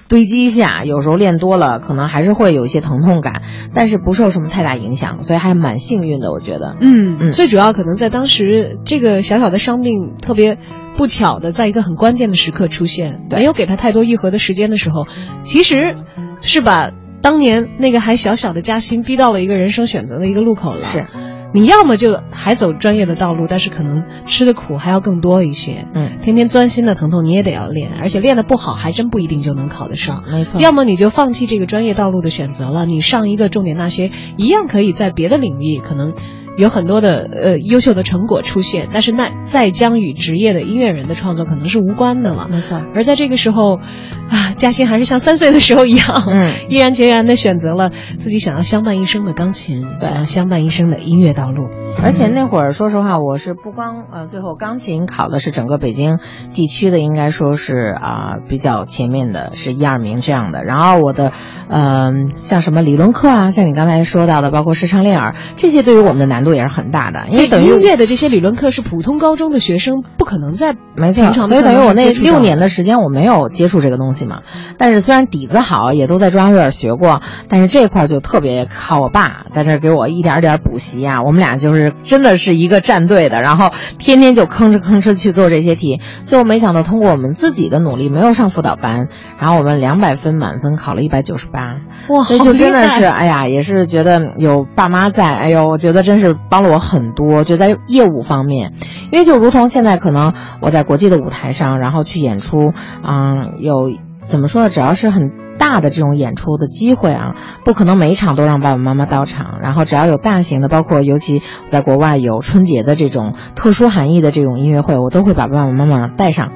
[0.08, 2.92] 堆积下，有时候练多了，可能还是会有一些疼。
[2.92, 3.40] 疼痛感，
[3.72, 6.76] 但是不受什么太大影响，所以还蛮幸运的，我觉得。
[6.78, 10.58] 嗯嗯，最主要可能在当时这个小小的伤病特别
[10.98, 15.06] 不巧的，在一个很关键的时刻出现，没有给他太多愈合的时间的时候，
[15.42, 15.96] 其实
[16.42, 16.90] 是把
[17.22, 20.84] 当年那个还小小的嘉欣逼到了一个人生选择的一个路口了。
[20.84, 21.06] 是。
[21.52, 25.86] 你要么就还走专业的道路，但是可能吃的苦还要更多一些。
[25.94, 30.24] 嗯，天天钻心的疼痛你也得要练，而且练的不好还真不一定就能考得上。
[30.30, 30.60] 没错。
[30.60, 36.14] 要么你就放弃这个专业道路的选择了，你上一个重点大学一样可以在别的领域可能。
[36.56, 42.48] 有很多的呃优秀的成果出现，但是那再将与职业的音乐人的创作可能是无关的了。
[42.50, 42.80] 没错。
[42.94, 51.68] 而在这个时候，啊，嘉欣还是像三岁的时候一样，嗯，毅然决然的选择了自己想要相伴一生的钢琴，想要相伴一生的音乐道路。
[52.02, 56.18] 而且那会儿说实话，我是不光呃，最后钢琴考的是整个北京
[56.54, 60.64] 地区的，应该说是啊、比较前面的，是一二名这样的。
[60.64, 61.32] 然后我的
[61.68, 74.40] 嗯、像什么理论课啊，像你刚才说到的，包括视唱练耳，这些对于我们的难度也是很大的，因为等于音乐的这些理论课是普通高中的学生不可能在没错所以等于我那六年的时间我没有接触这个东西嘛。
[74.76, 81.22] 但是虽然底子好，也都在中央院学过，但是这块儿就特别靠我爸在这儿给我一点点补习啊。
[81.22, 86.00] 我们俩就是真的是一个战队的，然后天天就吭哧吭哧去做这些题。
[86.24, 89.06] 最后没想到通过我们自己的努力，没有上辅导班，
[89.38, 91.76] 然后我们两百分满分考了一百九十八。
[92.08, 98.72] 哇，所以就真的是，哎呀，也是觉得有爸妈在，哎呦，我觉得真是帮了我很多，就在业务方面，
[99.10, 103.92] 因为就如同现在可能我在国际的舞台上，然后去演出，嗯，有
[104.26, 104.70] 怎么说呢？
[104.70, 116.52] 只要是很大的这种演出的机会啊，不可能每一场都让爸爸妈妈到场，然后只要有大型的，包括尤其在国外有春节的这种特殊含义的这种音乐会，我都会把爸爸妈妈带上。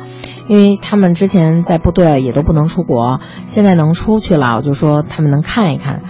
[0.46, 6.02] 因为他们之前在部队也都不能出国，现在能出去了，我就说他们能看一看。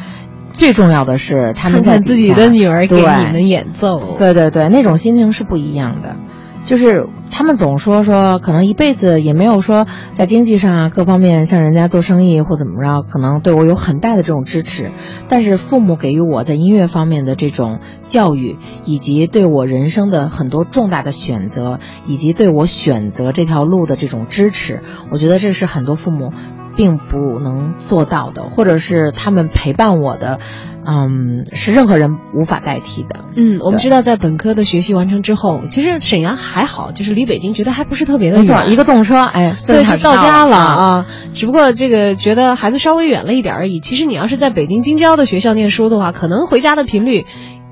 [0.56, 6.16] 最重要的是他们在自己的女儿给你们演奏，对对对，那种心情是不一样的。
[6.64, 14.90] 就是他们总说说，可能一辈子也没有说在经济上啊各方面像人家做生意或怎么着，可能对我有很大的这种支持。
[15.28, 17.78] 但是父母给予我在音乐方面的这种
[18.08, 24.80] 教育，以及对我人生的很多重大的选择，以及对我选择这条路的这种支持，
[25.10, 26.32] 我觉得这是很多父母
[26.76, 30.38] 并不能做到的，或者是他们陪伴我的，
[30.86, 33.24] 嗯，是任何人无法代替的。
[33.34, 40.74] 嗯，我们知道在本科的学习完成之后，其实沈阳还好，就是离北京觉得还不是特别的没错，远，一个动车，哎，四对，就到家了啊。
[40.74, 41.06] 啊。
[41.32, 43.80] 只不过这个觉得孩子稍微远了一点而已。
[43.80, 47.26] 其实你要是在北京京郊的学校念书的话，可能回家的频率。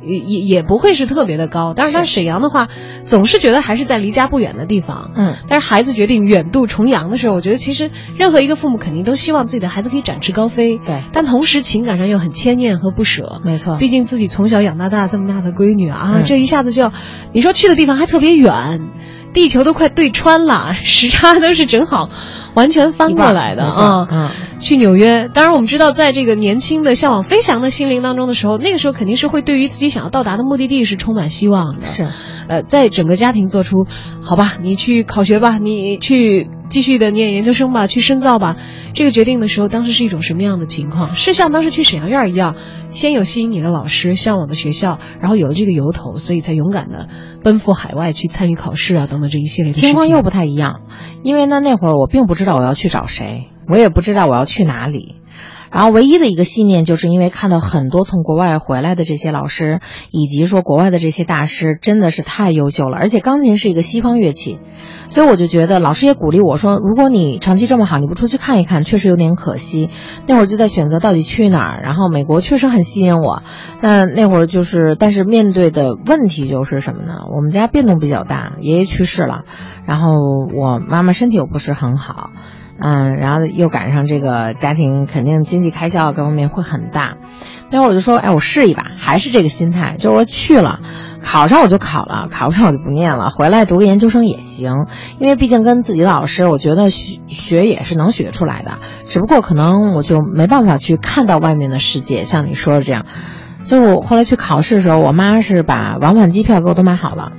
[0.07, 2.69] 也也也不会是特别的高，但是但是沈阳的话，
[3.05, 5.11] 总是觉得还是在离家不远的地方。
[5.15, 10.79] 嗯，但是孩子决定远渡重洋的时候，我觉得其实任何一个父母肯定都希望自己的孩子可以展翅高飞。
[10.79, 13.41] 对，但同时情感上又很牵念和不舍。
[13.45, 16.93] 没错，毕竟自己从小养到大这么大的闺女啊，嗯这一下子就要，
[17.33, 18.91] 你说去的地方还特别远，
[19.33, 22.09] 地球都快对穿了，时差都是正好
[22.55, 24.07] 完全翻过来的啊。
[24.11, 24.31] 嗯，
[24.65, 31.87] 去纽约，当然我们知道，在这个年轻的向往飞翔的心灵当中的时候，那个时候肯定是会对于自己想要到达的目的地是充满希望的。
[31.87, 32.09] 是，
[32.49, 33.87] 呃，在整个家庭做出，
[34.23, 38.57] 好吧，你去考学吧，你去继续的念研究生吧，去深造吧，
[38.95, 41.15] 这个决定的时候，当时是一种什么样的情况？
[41.15, 42.57] 是像当时去沈阳院儿一样，
[42.89, 47.09] 先有吸引你的老师、向往的学校，然后有了这个由头，所以才勇敢的
[47.43, 49.75] 奔赴海外去参与考试啊，等等这一系列。
[49.75, 50.81] 情况又不太一样，
[51.23, 55.17] 因为呢那会儿我并不知道我要去找谁，我也不知道我要去哪里。
[55.71, 59.81] 然后唯一的一个信念，就是因为看到很多从国外回来的这些老师，
[60.13, 62.97] 以及说国外的这些大师，真的是太优秀了。
[62.97, 64.61] 而且钢琴是一个西方乐器，
[65.09, 69.91] 所以我就觉得老师也鼓励我说，如果你成绩这么好，你不出去看一看，确实有点可惜。
[70.29, 73.43] 那会儿就在选择到底去哪儿，然后美国确实很吸引我，
[73.81, 77.25] 但那会儿就是，但是面对的问题就是什么呢？
[77.35, 79.43] 我们家变动比较大，爷爷去世了，
[79.87, 80.13] 然后
[80.55, 82.31] 我妈妈身体又不是很好。
[82.79, 87.17] 嗯，然后又赶上这个家庭，肯定经济开销各方面会很大。
[87.71, 90.81] 那会儿我就说，哎，我试一把，还是这个心态，就是说去了，
[91.23, 94.87] 考上我就考了，考不上我就不念了，回来读个研究生也行。
[95.19, 103.07] 因为毕竟跟自己的老师，我觉得学学也是能学出来的，只不过可能我就没办法去看到外面的世界，像你说的这样。
[103.65, 107.33] 所以我后来去考试的时候，我妈是把往返机票给我都买好了。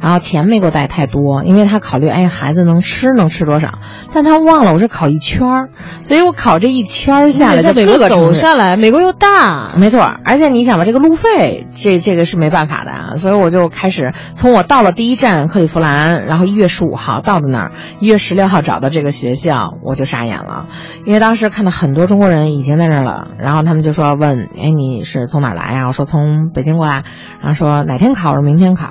[0.00, 3.78] 然后钱没给我带太多，因为他考虑，哎，孩子能吃能吃多少，
[4.12, 5.68] 但他忘了我是考一圈儿，
[6.02, 20.66] 所以我考这一圈儿下来，在美国走下来，美国又大，没错，而且你想吧，这个路费，这这个是没办法的啊，所以我就开始从我到了第一站克利夫兰，然后一月十五号到的那儿，一月十六号找到这个学校，我就傻眼了，
[21.04, 25.84] 因为当时看到很多中国人已经在那儿了，然后他们就说问，哎，你是从哪儿来呀？
[25.88, 27.04] 我说从北京过来，
[27.40, 28.30] 然后说哪天考？
[28.30, 28.90] 我说明天考。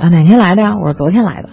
[0.00, 0.76] 啊，哪天来的呀？
[0.76, 1.50] 我说昨天来的。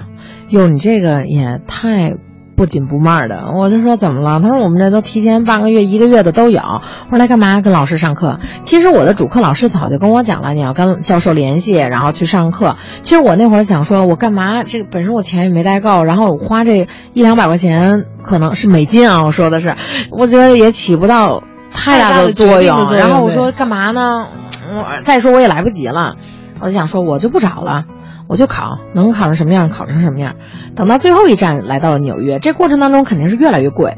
[0.50, 2.16] 哟，你这个也太
[2.56, 3.52] 不紧不慢的。
[3.54, 4.40] 我就说怎么了？
[4.40, 6.62] 他说我们这都提前半个月、一个月的都有。
[6.62, 7.60] 我说来干嘛？
[7.60, 8.40] 跟老师上课。
[8.64, 12.78] 其实我的主课老师早就跟我讲了，你要跟教授联系，然后去上课。
[13.02, 14.64] 其实我那会儿想说，我干嘛？
[14.64, 19.76] 这个本身我钱也没带够，然后我花这一两百块钱，可能是美金啊，我说的是，
[20.10, 22.94] 我觉得也起不到太大的作用。
[22.96, 24.28] 然后我说干嘛呢？
[24.70, 26.16] 我再说我也来不及了，
[26.62, 27.84] 我就想说我就不找了。
[28.28, 30.36] 我就考，能考成什么样考成什么样。
[30.76, 33.98] 等到最后一站来到了纽约，这过程当中肯定是越来越贵。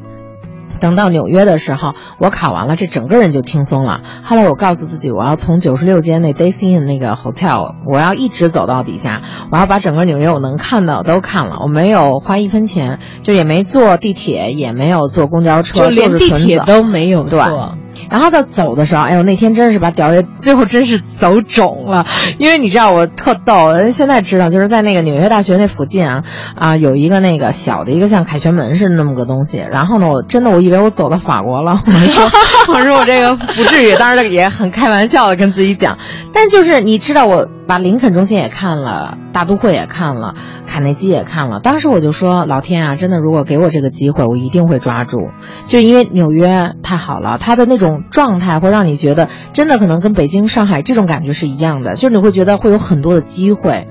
[0.79, 3.99] 等到纽约的时候，我考完了，这整个人就轻松了。
[4.23, 9.21] 后来我告诉自己，我要从九十六间那 Days Inn 那个 hotel，我要一直走到底下，
[9.51, 11.57] 我要把整个纽约我能看到都看了。
[11.61, 17.75] 我没有花一分钱，就也没坐地铁，也没有坐公交车，就连地铁都没有坐。
[18.09, 22.05] 然后到走的时候，哎呦，那天真是把脚也最后真是走肿了，
[22.37, 26.23] 因为你知道我特逗，现在知道就是在那个纽约大学那附近啊
[26.55, 29.63] 啊有一个那个小的一个像凯旋门似的那么个东西。
[29.71, 32.31] 然后呢，我真的我以为我走到法国了， 我说
[32.73, 35.97] 我说我这个不至于，当然也很开玩笑的跟自己讲，
[36.33, 37.47] 但就是你知道我。
[37.69, 40.33] 把林肯中心也看了，大都会也看了，
[40.65, 41.59] 卡内基也看了。
[41.59, 45.29] 当时我就说，老天啊，真的，如果给我这个机会，我一定会抓住。
[45.67, 53.87] 就因为纽约太好了，它的那种状态会让你觉得，真的可能跟北京、上海这种感觉是一样的，就是你会觉得会有很多的机会。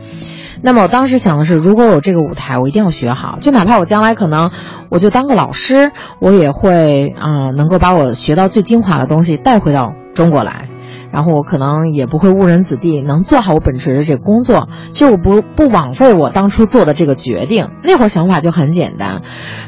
[0.60, 4.50] 那么我当时想的是，如果有这个舞台，我一定要学好，就哪怕我将来可能
[4.88, 10.66] 我就当个老师，我也会啊，能够把我学到最精华的东西带回到中国来。
[11.12, 17.70] 然后我可能也不会误人子弟，能做好我本职的这个工作，就不不枉费我当初做的这个决定。
[17.82, 19.22] 那会儿想法就很简单，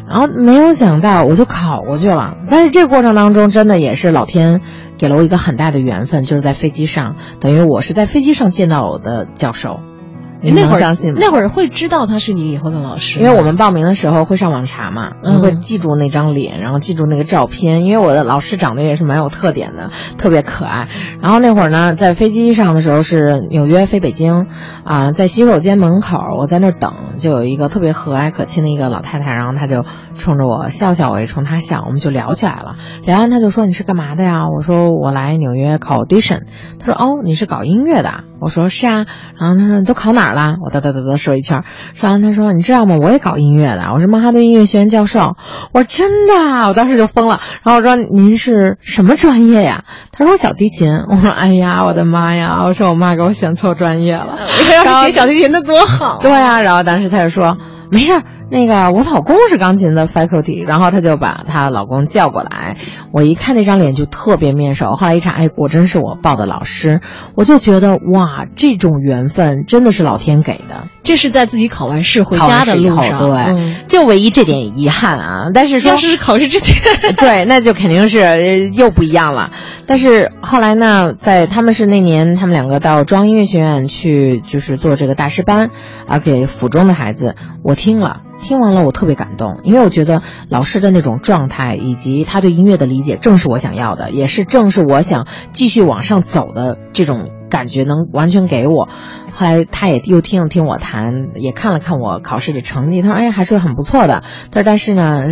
[0.09, 2.35] 然后没有想到我就考过去了。
[2.51, 4.61] 但是这过程当中，真的也是老天
[4.99, 9.81] 给了我一个很大的缘分，就是在飞机上，等于我是在飞机上见到我的教授。
[10.43, 17.85] 那会儿相信吗那会儿会知道他是你以后的老师，因为我们报名的时候会上网查嘛，会记住那张脸，然后记住那个照片。
[17.85, 20.89] 因为我的老师长得也是蛮有特点的，特别可爱。
[21.21, 24.47] 然后那会儿呢，在飞机上的时候是纽约飞北京，
[24.85, 29.85] 啊，在洗手间门口，我在那儿等，就有一个特别和蔼可亲的一个老太太，然后她就
[30.15, 32.77] 冲着我笑笑，我也冲她笑，我们就聊起来了。
[33.05, 36.45] 聊完她就说：“你是干嘛的呀？”我说：“我来纽约考 audition。”
[36.81, 39.05] 她说：“哦，你是搞音乐的？”我说：“是啊。”
[39.39, 41.65] 然后她说：“你都考哪？”了，我哒哒哒哒说一圈，
[41.95, 42.97] 说完他说：“你知道吗？
[43.01, 45.37] 我也搞音乐的，我是曼哈顿音乐学院教授。”
[45.73, 46.35] 我说：“真的？”
[46.69, 47.41] 我当时就疯了。
[47.63, 54.39] 然后我说：“您是什么专业呀？”他说：“小提琴。”我说：“哎呀，我的妈呀！”我说：“我妈给我选错专业了。”
[54.85, 56.19] 要是学小提琴那多好。
[56.21, 57.59] 对呀，然后当时他就说
[57.91, 58.23] ：“没事儿。”
[58.53, 62.77] 那个我老公是钢琴的 faculty，然后他就把她老公叫过来，
[63.13, 64.91] 我一看那张脸就特别面熟。
[64.91, 67.01] 后来一查，哎，果真是我报的老师，
[67.37, 70.89] 我就觉得哇，这种缘分真的是老天给的。
[71.05, 75.51] 这是在自己考完试回家的路上，对，就唯一这点遗憾啊。
[75.55, 76.83] 但是说是考试之前，
[77.15, 79.53] 对，那就肯定是又不一样了。
[79.91, 85.71] 但是后来呢，在他们是那年，他们两个到中央音乐学院去，就是做这个大师班，
[86.07, 87.35] 啊，给府中的孩子，
[87.65, 88.21] 我听了。
[88.41, 98.89] 听完了，我特别感动，因为我觉得老师的那种状态以及他对音乐的理解，正是我想要的，也是正是我想继续往上走的这种感觉，能完全给我。
[99.35, 104.23] 后来他也又听了听我弹，也看了看我考试的成绩，他说：“哎，还是很不错的。”
[104.53, 105.25] 他说：“但是呢，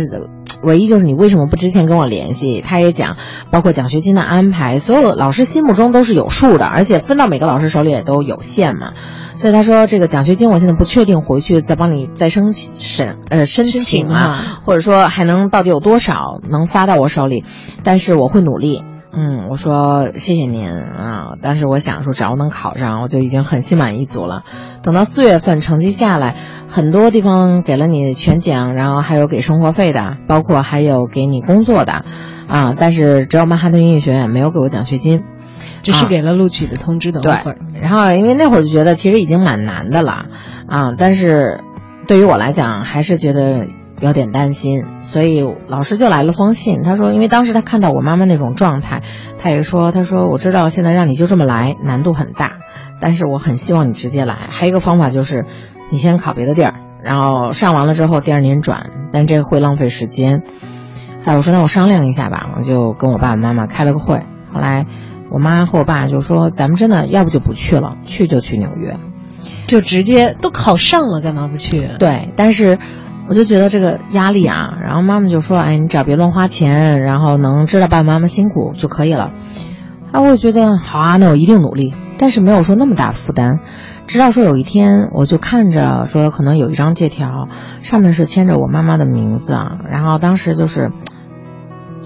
[0.63, 3.17] 唯一就是你为什么不之前跟我联系？”他也讲，
[3.49, 8.93] 包括奖学金的安排，所有老师心目中都是有数的，而且分到每个老师手里也都有限嘛。
[9.35, 17.45] 所以他说这个奖学金，我现在不确定回去再帮你再申审呃申请啊，或者说还能到底有多少能发到我手里，
[17.83, 18.83] 但是我会努力。
[19.11, 24.43] 嗯，我说谢谢您啊，但是我想说只要能考上，我就已经很心满意足了。
[24.83, 26.35] 等到四月份成绩下来，
[26.67, 32.05] 很多地方给了你全奖，然后还有给生活费的，包括还有给你工作的，
[32.47, 35.23] 啊，但是只有曼哈顿音乐学院没有给我奖学金。
[35.81, 40.25] 只是给了录取的通知的 offer，然后因为那会儿就觉得其实已经蛮难的了，
[40.67, 41.61] 啊，但是
[42.05, 43.65] 对于我来讲还是觉得
[43.99, 49.01] 有点担心，所以老师就来了封信，他说，因为当时他看到我妈妈那种状态，
[49.37, 52.57] 他也说，他说我知道现在让你就这么来难度很大，
[52.99, 55.45] 但是我很希望你直接来，还有一个方法就是
[55.89, 60.43] 你先考别的地儿，然后上完了之后第二年转，但这个会浪费时间。
[61.25, 64.23] 哎，我说那我商量一下吧，我就跟我爸爸妈妈开了个会，
[64.53, 64.85] 后来。
[65.31, 68.97] 我妈和我爸就说：“咱们真的要不就不去了，去就去纽约，
[69.67, 72.79] 就直接都考上了，干嘛不去？”对，但是
[73.29, 74.77] 我就觉得这个压力啊。
[74.81, 79.31] 然后妈妈就说：“哎，你只要别乱花钱，然后能知道爸爸妈妈辛苦就可以了。”
[80.11, 81.93] 啊，我也觉得好啊，那我一定努力。
[82.17, 83.59] 但是没有说那么大负担。
[84.07, 87.47] 直到说有一天，我就看着说可能有一张借条，
[87.81, 89.77] 上面是签着我妈妈的名字啊。
[89.89, 90.91] 然后当时就是。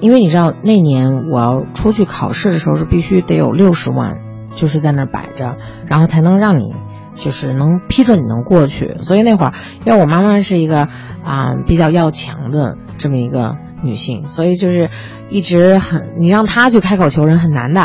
[0.01, 4.17] 因为你知道那年我要出去考试的时候是必须得有六十万，
[4.53, 5.55] 就是在那摆着，
[5.85, 6.75] 然后才能让你，
[7.23, 8.97] 就是能批准你能过去。
[8.99, 9.53] 所以那会儿，
[9.85, 10.87] 因为我妈妈是一个
[11.23, 14.89] 啊比较要强的这么一个女性，所以就是
[15.29, 17.81] 一直很你让她去开口求人很难的，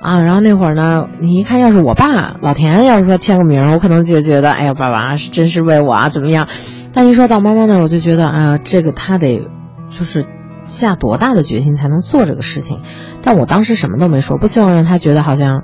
[0.00, 0.22] 啊。
[0.22, 6.48] 然后那会儿呢，你一看要是我爸老田要是说签个名，我可能就觉得哎呀爸爸是真是为我啊怎么样？
[6.92, 9.48] 但一说到妈妈呢，我就觉得啊这个他得
[9.90, 10.26] 就是。
[10.68, 12.80] 下多大的决心才能做这个事情？
[13.22, 15.62] 但我当时什么都没说，不希望让他觉得好像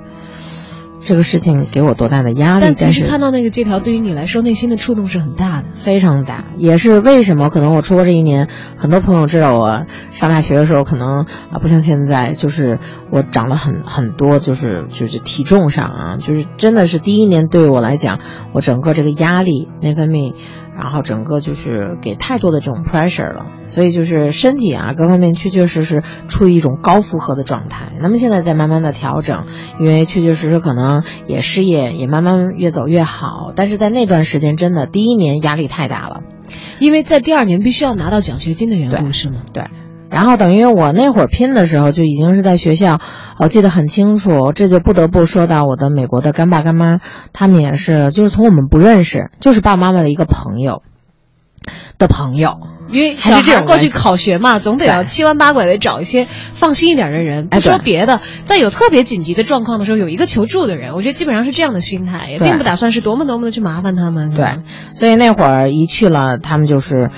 [1.05, 2.61] 这个事情给我多大的压力。
[2.61, 5.69] 但其实看到那个借条，对于你来说，内心的触动是很大的。
[5.75, 8.47] 非常大，也是为什么可能我出国这一年，
[8.77, 12.79] 很多朋友知道我上大学的时候，可能啊不像现在，就是
[13.11, 18.19] 我长了很很多，就是就是体重上啊，就是真的是第一年对我来讲，
[18.53, 20.33] 我整个这个压力内分泌。
[20.75, 27.91] 然后整个就是给太多的这种 pressure 了，所以就是身体啊各方面确确实实处于一种高负荷的状态。
[28.01, 29.45] 那么现在在慢慢的调整，
[29.79, 36.21] 因为确确实实可能也事业也慢慢越走越好，但是在那段时间真的第一年压力太大了，
[36.79, 39.41] 因为在第二年必须要拿到奖学金的缘故，是吗？
[39.53, 39.65] 对。
[40.13, 42.99] 然后等于我那会儿拼的时候就已经是在学校，
[43.39, 46.99] 我记得很清楚，这就不得不说到我的美国的干爸干妈，
[47.33, 50.83] 他们也是，就是从我们不认识，就是爸爸妈妈的一个朋友
[51.97, 52.59] 的朋友，
[52.91, 57.47] 因为小孩过去考学嘛，总得要七弯八拐的找一些放心一点的人。
[57.47, 64.31] 不说别的，在有特别紧急的状况的时候，有一个求助的人，我觉得基本上是这样的心态，也并不打算是多么多么的去麻烦他们。
[64.35, 64.59] 对，
[64.91, 67.09] 所以那会儿一去了，他们就是。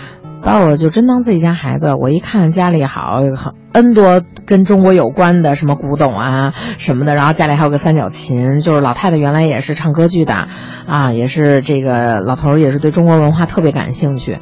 [0.46, 10.46] 把我就真当自己家孩子，我一看家里好很 N 多跟中国有关的什么古董啊什么的，然后家里还有个三角琴，就是老太太原来也是唱歌剧的，
[10.86, 14.38] 啊，也是这个老头也是对中国文化特别感兴趣，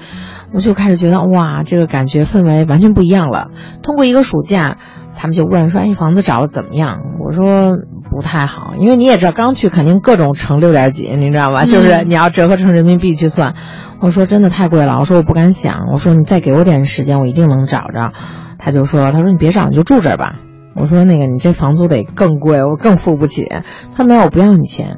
[0.54, 3.52] 我就开始觉得哇，这个感觉氛围完全不一样了。
[3.82, 4.76] 通过一个暑假，
[5.16, 6.98] 他们就问说，哎，房子找的怎么样？
[7.26, 7.78] 我说
[8.12, 11.64] 不太好，因为你也知道，刚去肯定各种乘六点几，你知道吧？
[11.64, 13.56] 就是你要折合成人民币去算。
[14.04, 18.12] 我说真的太贵了，我说我不敢想，我说你再给我点时间，我一定能找着。
[18.60, 20.36] 他就说，他说你别找，你就住这儿吧。
[20.76, 23.48] 我说那个你这房租得更贵，我更付不起。
[23.96, 24.98] 他说没有，我不要你钱。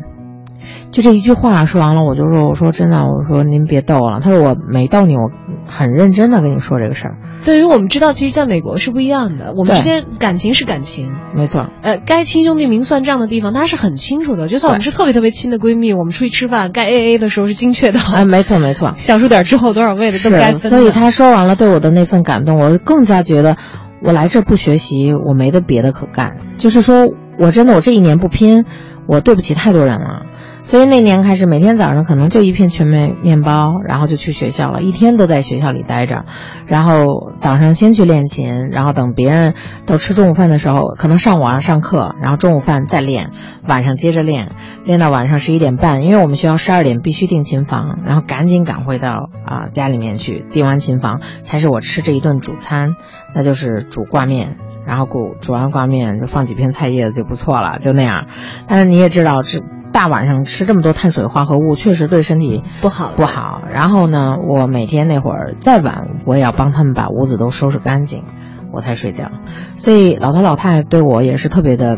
[0.91, 4.21] 就这一句话说完了，我就说我说真的，我说您别逗了。
[4.21, 5.29] 他说我没逗你，我
[5.67, 7.17] 很认真的跟你说这个事儿。
[7.43, 11.67] 对于我们知道，其实在美国是不一样的，我们之间感情是感情，没错。
[11.83, 14.47] 呃，该亲兄弟明算账的地方，他是很清楚的。
[14.47, 17.99] 就算我们是特别特别亲的闺蜜，我们出去吃饭该 A A 的时候是精确的。
[18.13, 20.53] 哎，没错没错， 小数点之后多少位的都该分。
[20.53, 23.57] 所以他说完了对我的那份感动，我更加觉得
[24.01, 26.37] 我来这不学习，我没得别的可干。
[26.57, 28.65] 就是说我真的我这一年不拼，
[29.07, 30.23] 我对不起太多人了。
[30.65, 36.25] 所以那年开始，每天早上可能就一片全麦面包，然后就去学校了，一天都在学校里待着。
[36.65, 39.53] 然后早上先去练琴，然后等别人
[39.85, 43.29] 都吃中午饭的时候，可能上午上课，然后中午饭再练，
[43.67, 44.49] 晚上接着练，
[44.83, 52.95] 练到晚上十一点半，因为我们学校十二点必须订琴房，然后赶紧赶回到啊家里面去订完琴房，才是我吃这一顿主餐，
[53.35, 54.57] 那就是煮挂面。
[54.85, 58.27] 然后煮煮完挂面就放几片菜叶子就不错了，就那样。
[58.67, 59.61] 但是你也知道，这
[59.91, 63.61] 大晚上吃这么多碳水化合物，确实对身体不好不好。
[63.73, 68.23] 然后呢，我每天那会儿再晚，我也要帮他们把屋子都收拾干净，
[68.71, 69.31] 我才睡觉。
[69.73, 71.97] 所以老头老太太对我也是特别的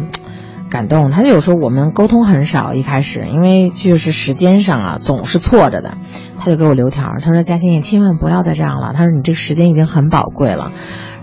[0.69, 1.09] 感动。
[1.11, 5.97] 他就有时候我们沟通很少，一开始因为就是时间上啊总是错着的，
[6.37, 10.71] 他就给我留条，他说：“嘉欣，你千万不要再这样了。”他说：“你这个时间已经很宝贵了。”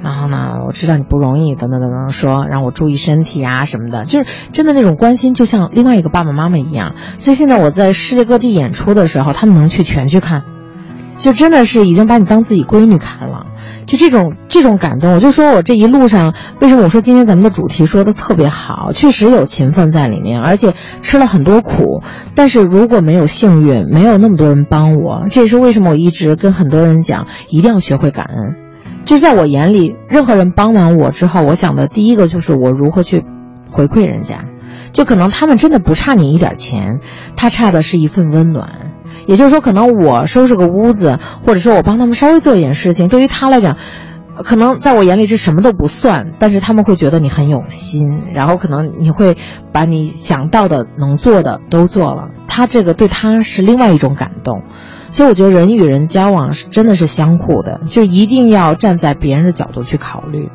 [0.03, 6.95] 然后呢，我知道你不容易，等等等等，说让我注意身体啊什么的，就是真的那种关心，就像另外一个爸爸妈妈一样。
[7.17, 10.43] 所以现在我在世界各地演出的时候，他们能去全去看，
[11.25, 13.47] 就真的是已经把你当自己闺女看了。
[13.87, 18.93] 就这种这种感动，我就说我这一路上，为什么我说今天咱们的主题说的特别好？
[18.93, 22.03] 确实有勤奋在里面，而且吃了很多苦。
[22.35, 28.57] 但是如果没有幸运，没有那么多人帮我，这也是为什么我一直跟很多人讲，一定要学会感恩。
[29.07, 33.25] 就在我眼里，任何人帮完我之后，我想的第一个就是我如何去
[33.71, 34.45] 回馈人家。
[34.93, 37.01] 就可能他们真的不差你一点钱，
[37.35, 38.93] 他差的是一份温暖。
[39.27, 43.77] 也就是说，可能我收拾个屋子，或者说我帮他们稍微做一点事情，对于他来讲，
[44.37, 49.37] 可能在我眼里这什么都不算，但是他们会觉得你很有心，然后可能你会
[49.73, 52.31] 把你想到的、能做的都做了。
[52.49, 54.63] 他这个对他是另外一种感动。
[55.11, 60.49] 所以我觉得人与人交往是真的是相互的，就一定要站在别人的角度去考虑。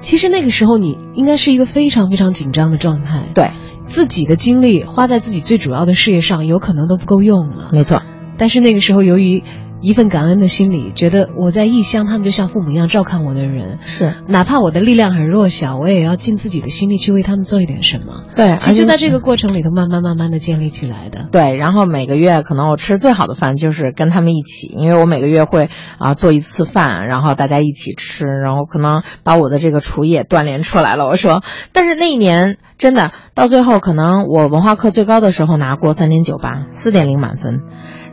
[0.00, 3.52] 其实那个时候你应该是一个非常非常紧张的状态，对
[3.86, 7.70] 自己的精力花在自己最主要的事业上，有可能都不够用了。
[7.72, 8.02] 没错，
[8.38, 9.42] 但是那个时候由于。
[9.84, 13.78] 一份感恩的心理，觉得我在异乡，他们就像父母一样照看我的人。
[13.82, 18.24] 是，哪怕我的力量很弱小，我也要尽自己的心力去为他们做一点什么。
[18.34, 21.28] 对，其实在这个过程里头，慢慢慢慢的建立起来的。
[21.30, 25.68] 对，然后每个月可能我吃最好的饭就是跟他们一起，因为我每个月会
[25.98, 31.06] 啊做一次饭，然后大家一起吃，然后可能把我的这个厨艺也锻炼出来了。
[31.06, 37.60] 我说，但是那一年真的到最后，可能我文化课最高的时候拿过三点九八，四点零满分。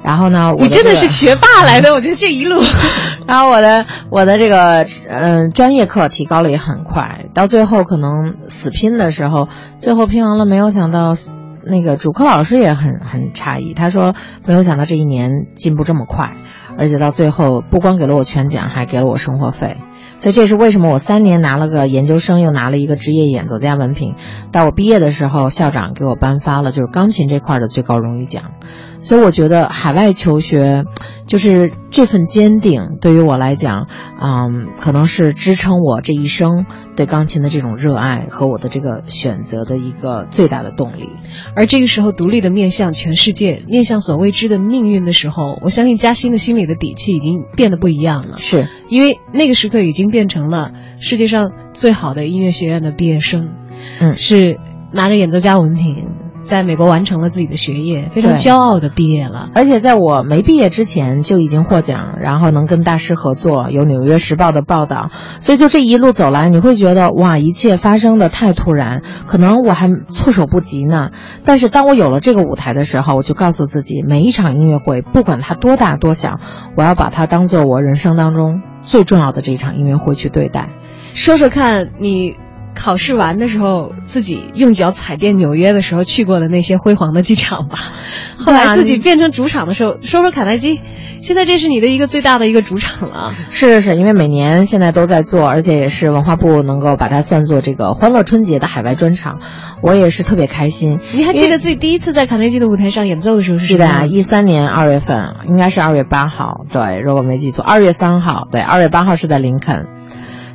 [0.03, 2.61] 然后呢，我你真的是学霸来的，我觉得这一路。
[3.27, 9.47] 然后我的我的这个嗯、专业课提高了也很快，到最后可能死拼的时候，
[9.79, 11.11] 最后拼完了，没有想到
[11.65, 14.13] 那个主课老师也很很诧异，他说
[14.45, 16.31] 没有想到这一年进步这么快，
[16.77, 19.77] 而且到最后不光给了我全奖，还给了我生活费。
[20.19, 24.13] 所以这是为什么我三年拿了个研究生，又拿了一个职业演奏家文凭。
[24.51, 28.51] 到我毕业的时候，校长给我颁发了就是钢琴这块的最高荣誉奖。
[29.01, 30.85] 所以我觉得海外求学，
[31.25, 33.87] 就是这份坚定，对于我来讲，
[34.21, 41.09] 嗯，可能是支撑我这一生对钢琴的这种热爱和我的这个选择的一个最大的动力。
[41.55, 48.37] 而这个时候，独立的面向全世界，面向所未知的命运的时候，我相信嘉欣的心里的底气已经变得不一样了。
[48.37, 53.49] 是因为那个时刻已经变成了世界上最好的音乐学院的毕业生，
[53.99, 54.59] 嗯，是
[54.93, 56.07] 拿着演奏家文凭，
[56.51, 59.47] 在美国完成了自己的学业，非常骄傲的毕业了。
[59.55, 71.11] 而且在我没毕业之前就已经获奖，然后能跟大师合作，有《纽约时报》的报道，所以就这一路走来，你会觉得哇，一切发生的太突然，可能我还措手不及呢。
[71.45, 76.41] 但是当我有了这个舞台的时候，我就告诉自己，每一场音乐会，不管它多大多小，
[76.75, 80.67] 我要把它当做我人生当中最重要的这一场音乐会去对待。
[81.13, 82.35] 说说看你
[82.73, 87.77] 考试完的时候，自己用脚踩遍纽约的时候去过的那些辉煌的剧场吧。
[88.37, 90.81] 后来自己变成主场的时候，说说卡耐基，
[91.21, 93.33] 现在这是你的一个最大的一个主场了。
[93.49, 99.39] 是是是，因为每年现在都在做，而且也是文化部能够把它算作这个欢乐春节的海外专场，
[99.81, 100.99] 我也是特别开心。
[101.13, 109.85] 你还记得自己第一次在卡耐基的舞台上演奏的时候是什么样记得啊，一三年二月份，应该是二月八号，对，如果没记错，二月三号，对，二月八号是在林肯。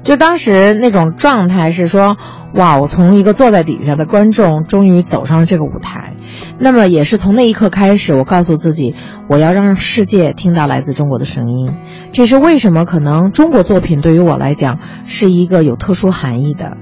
[0.07, 2.17] 就当时那种状态是说，
[2.55, 6.15] 哇，我从一个坐在底下的观众，终于走上了这个舞台。
[6.61, 8.95] 那么也是从那一刻开始，我告诉自己，
[9.29, 11.75] 我要让世界听到来自中国的声音。
[12.13, 12.85] 这是为什么？
[12.85, 16.77] 可能中国作品对于我来讲是一个有特殊含义的。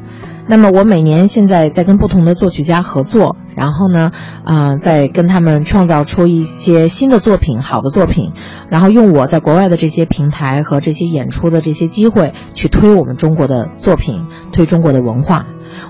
[0.46, 4.12] 那么我每年现在在跟不同的作曲家合作，然后呢，
[4.44, 8.32] 啊、在跟他们创造出一些新的作品，好的作品，
[8.68, 15.46] 然后用我在国外的这些平台和这些演出的这些机会，去推我们中国的作品，推中国的文化。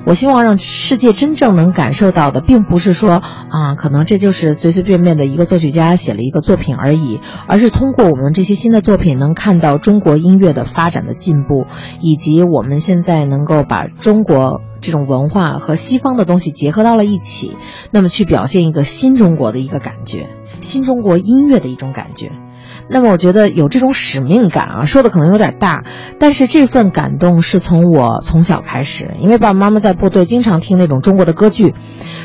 [0.06, 11.66] 我希望让世界真正能感受到的，并不是说啊，可能这就是随随便便的一个作曲家写了一个作品而已，而是通过我们这些新的作品，能看到中国音乐的发展的进步，
[12.00, 17.56] 以及我们现在能够把中国这种文化和西方的东西结合到了一起，
[17.90, 20.28] 那么去表现一个新中国的一个感觉，
[20.60, 22.43] 新中国音乐的一种感觉。
[22.88, 25.84] 那么我觉得有这种使命感啊，说的可能有点大，
[26.18, 31.74] 但是这份感动是从我从小开始，因为爸爸妈妈在部队经常听那种中国的歌剧，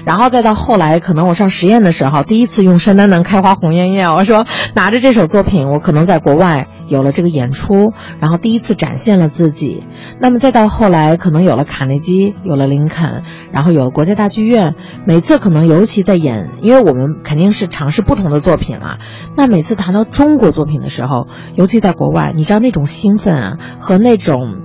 [0.05, 9.83] 然后再到后来，可能我上实验的时候，第一次用山丹丹开花红艳艳，我说拿着这首作品，我可能在国外有了这个演出，然后第一次展现了自己。
[10.19, 18.97] 那么再到后来，可能有了卡内基，有了林肯，然后有了国家大剧院，每次可能尤其在演，因为我们肯定是尝试不同的作品了。
[19.37, 24.61] 那每次谈到中国作品的时候，尤其在国外，你知道那种兴奋啊和那种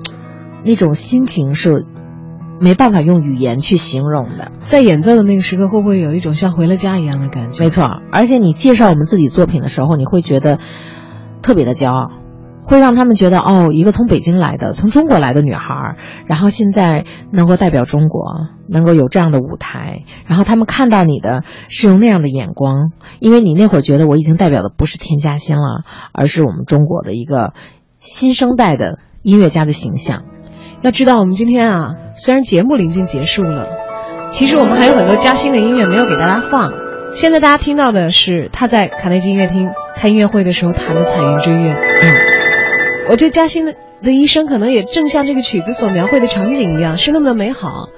[0.65, 1.87] 那种心情是
[2.61, 4.53] 没办法用语言去形容的。
[4.63, 7.63] 在演奏的那个时刻，会不会有一种像回了家一样的感觉？
[7.63, 10.59] 没错，而且你介绍我们自己作品的时候，你会觉得
[11.43, 12.24] 特别的骄傲。
[12.65, 15.97] 会让他们觉得哦，一个从北京来的、从中国来的女孩，
[16.27, 18.25] 然后现在能够代表中国，
[18.69, 22.91] 能够有这样的舞台，然后他们看到你的是用那样的眼光，
[23.21, 27.53] 因为你那会儿觉得我已经代表的不是田家欣了，而是我们中国的一个
[27.99, 30.23] 新生代的音乐家的形象。
[30.81, 33.69] 要知道，我们今天啊，虽然节目临近结束了，
[34.29, 36.73] 其实我们还有很多嘉兴的音乐没有给大家放。
[37.13, 41.75] 现在大家听到的是他在卡内基音乐厅开音乐会的时候弹的《彩云追月》。
[42.03, 42.24] 嗯。
[43.11, 47.89] 我觉得嘉兴的的一生可能也正像这个曲子所描绘的场景一样，是那么的美好。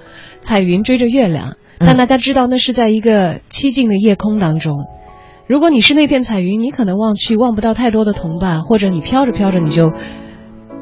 [0.41, 4.85] 彩云追着月亮，但大家知道那是在一个凄静的夜空当中。
[5.49, 9.93] 如果你是那片彩云，你可能望去望不到太多的同伴，或者你飘着飘着你就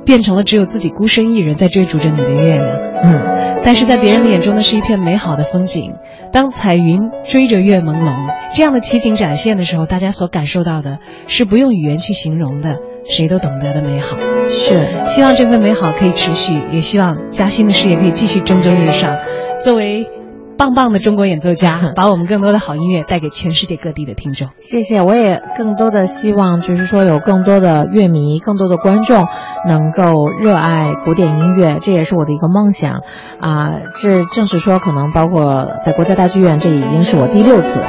[0.04, 2.78] 变成了只有自己孤身一人在追逐着你的月亮。
[3.02, 5.92] 嗯，但是在别人的眼中，那是一片美好的风景。
[6.32, 12.80] 当彩云追着月朦胧这样的奇景展现的时候，大家所感受到的是不用语言去形容的。
[13.08, 14.16] 谁都懂得的美好，
[14.48, 19.16] 是希望这份美好可以持续，也希望嘉兴的事业可以继续蒸蒸日上。
[19.58, 20.10] 作为
[20.56, 24.48] 棒棒的中国演奏家， 把我们更多的好音乐带给全世界各地的听众。
[24.58, 29.26] 谢谢，我也更多的希望，就是说有更多的乐迷、更多的观众
[29.66, 33.02] 能够热爱古典音乐，这也是我的一个梦想
[33.40, 33.80] 啊。
[33.98, 37.82] 这正是说，可能包括在国家大剧院，这已经是我第六次。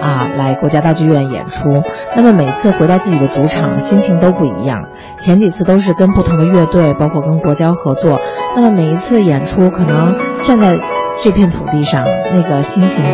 [0.00, 1.82] 啊来国家大剧院演出。
[2.14, 4.88] 那么每次回到自己的主场，心情都不一样。
[5.18, 8.20] 前几次都是跟不同的乐队，包括跟国家合作。
[8.54, 10.78] 那么每一次演出，可能站在
[11.18, 13.04] 这片土地上，那个心情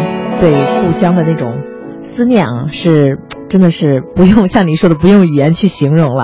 [0.41, 0.55] 对
[0.85, 1.53] 故乡的那种
[2.01, 3.18] 思念啊，是
[3.49, 6.20] 真的是不用像你说的不用语言去形容了。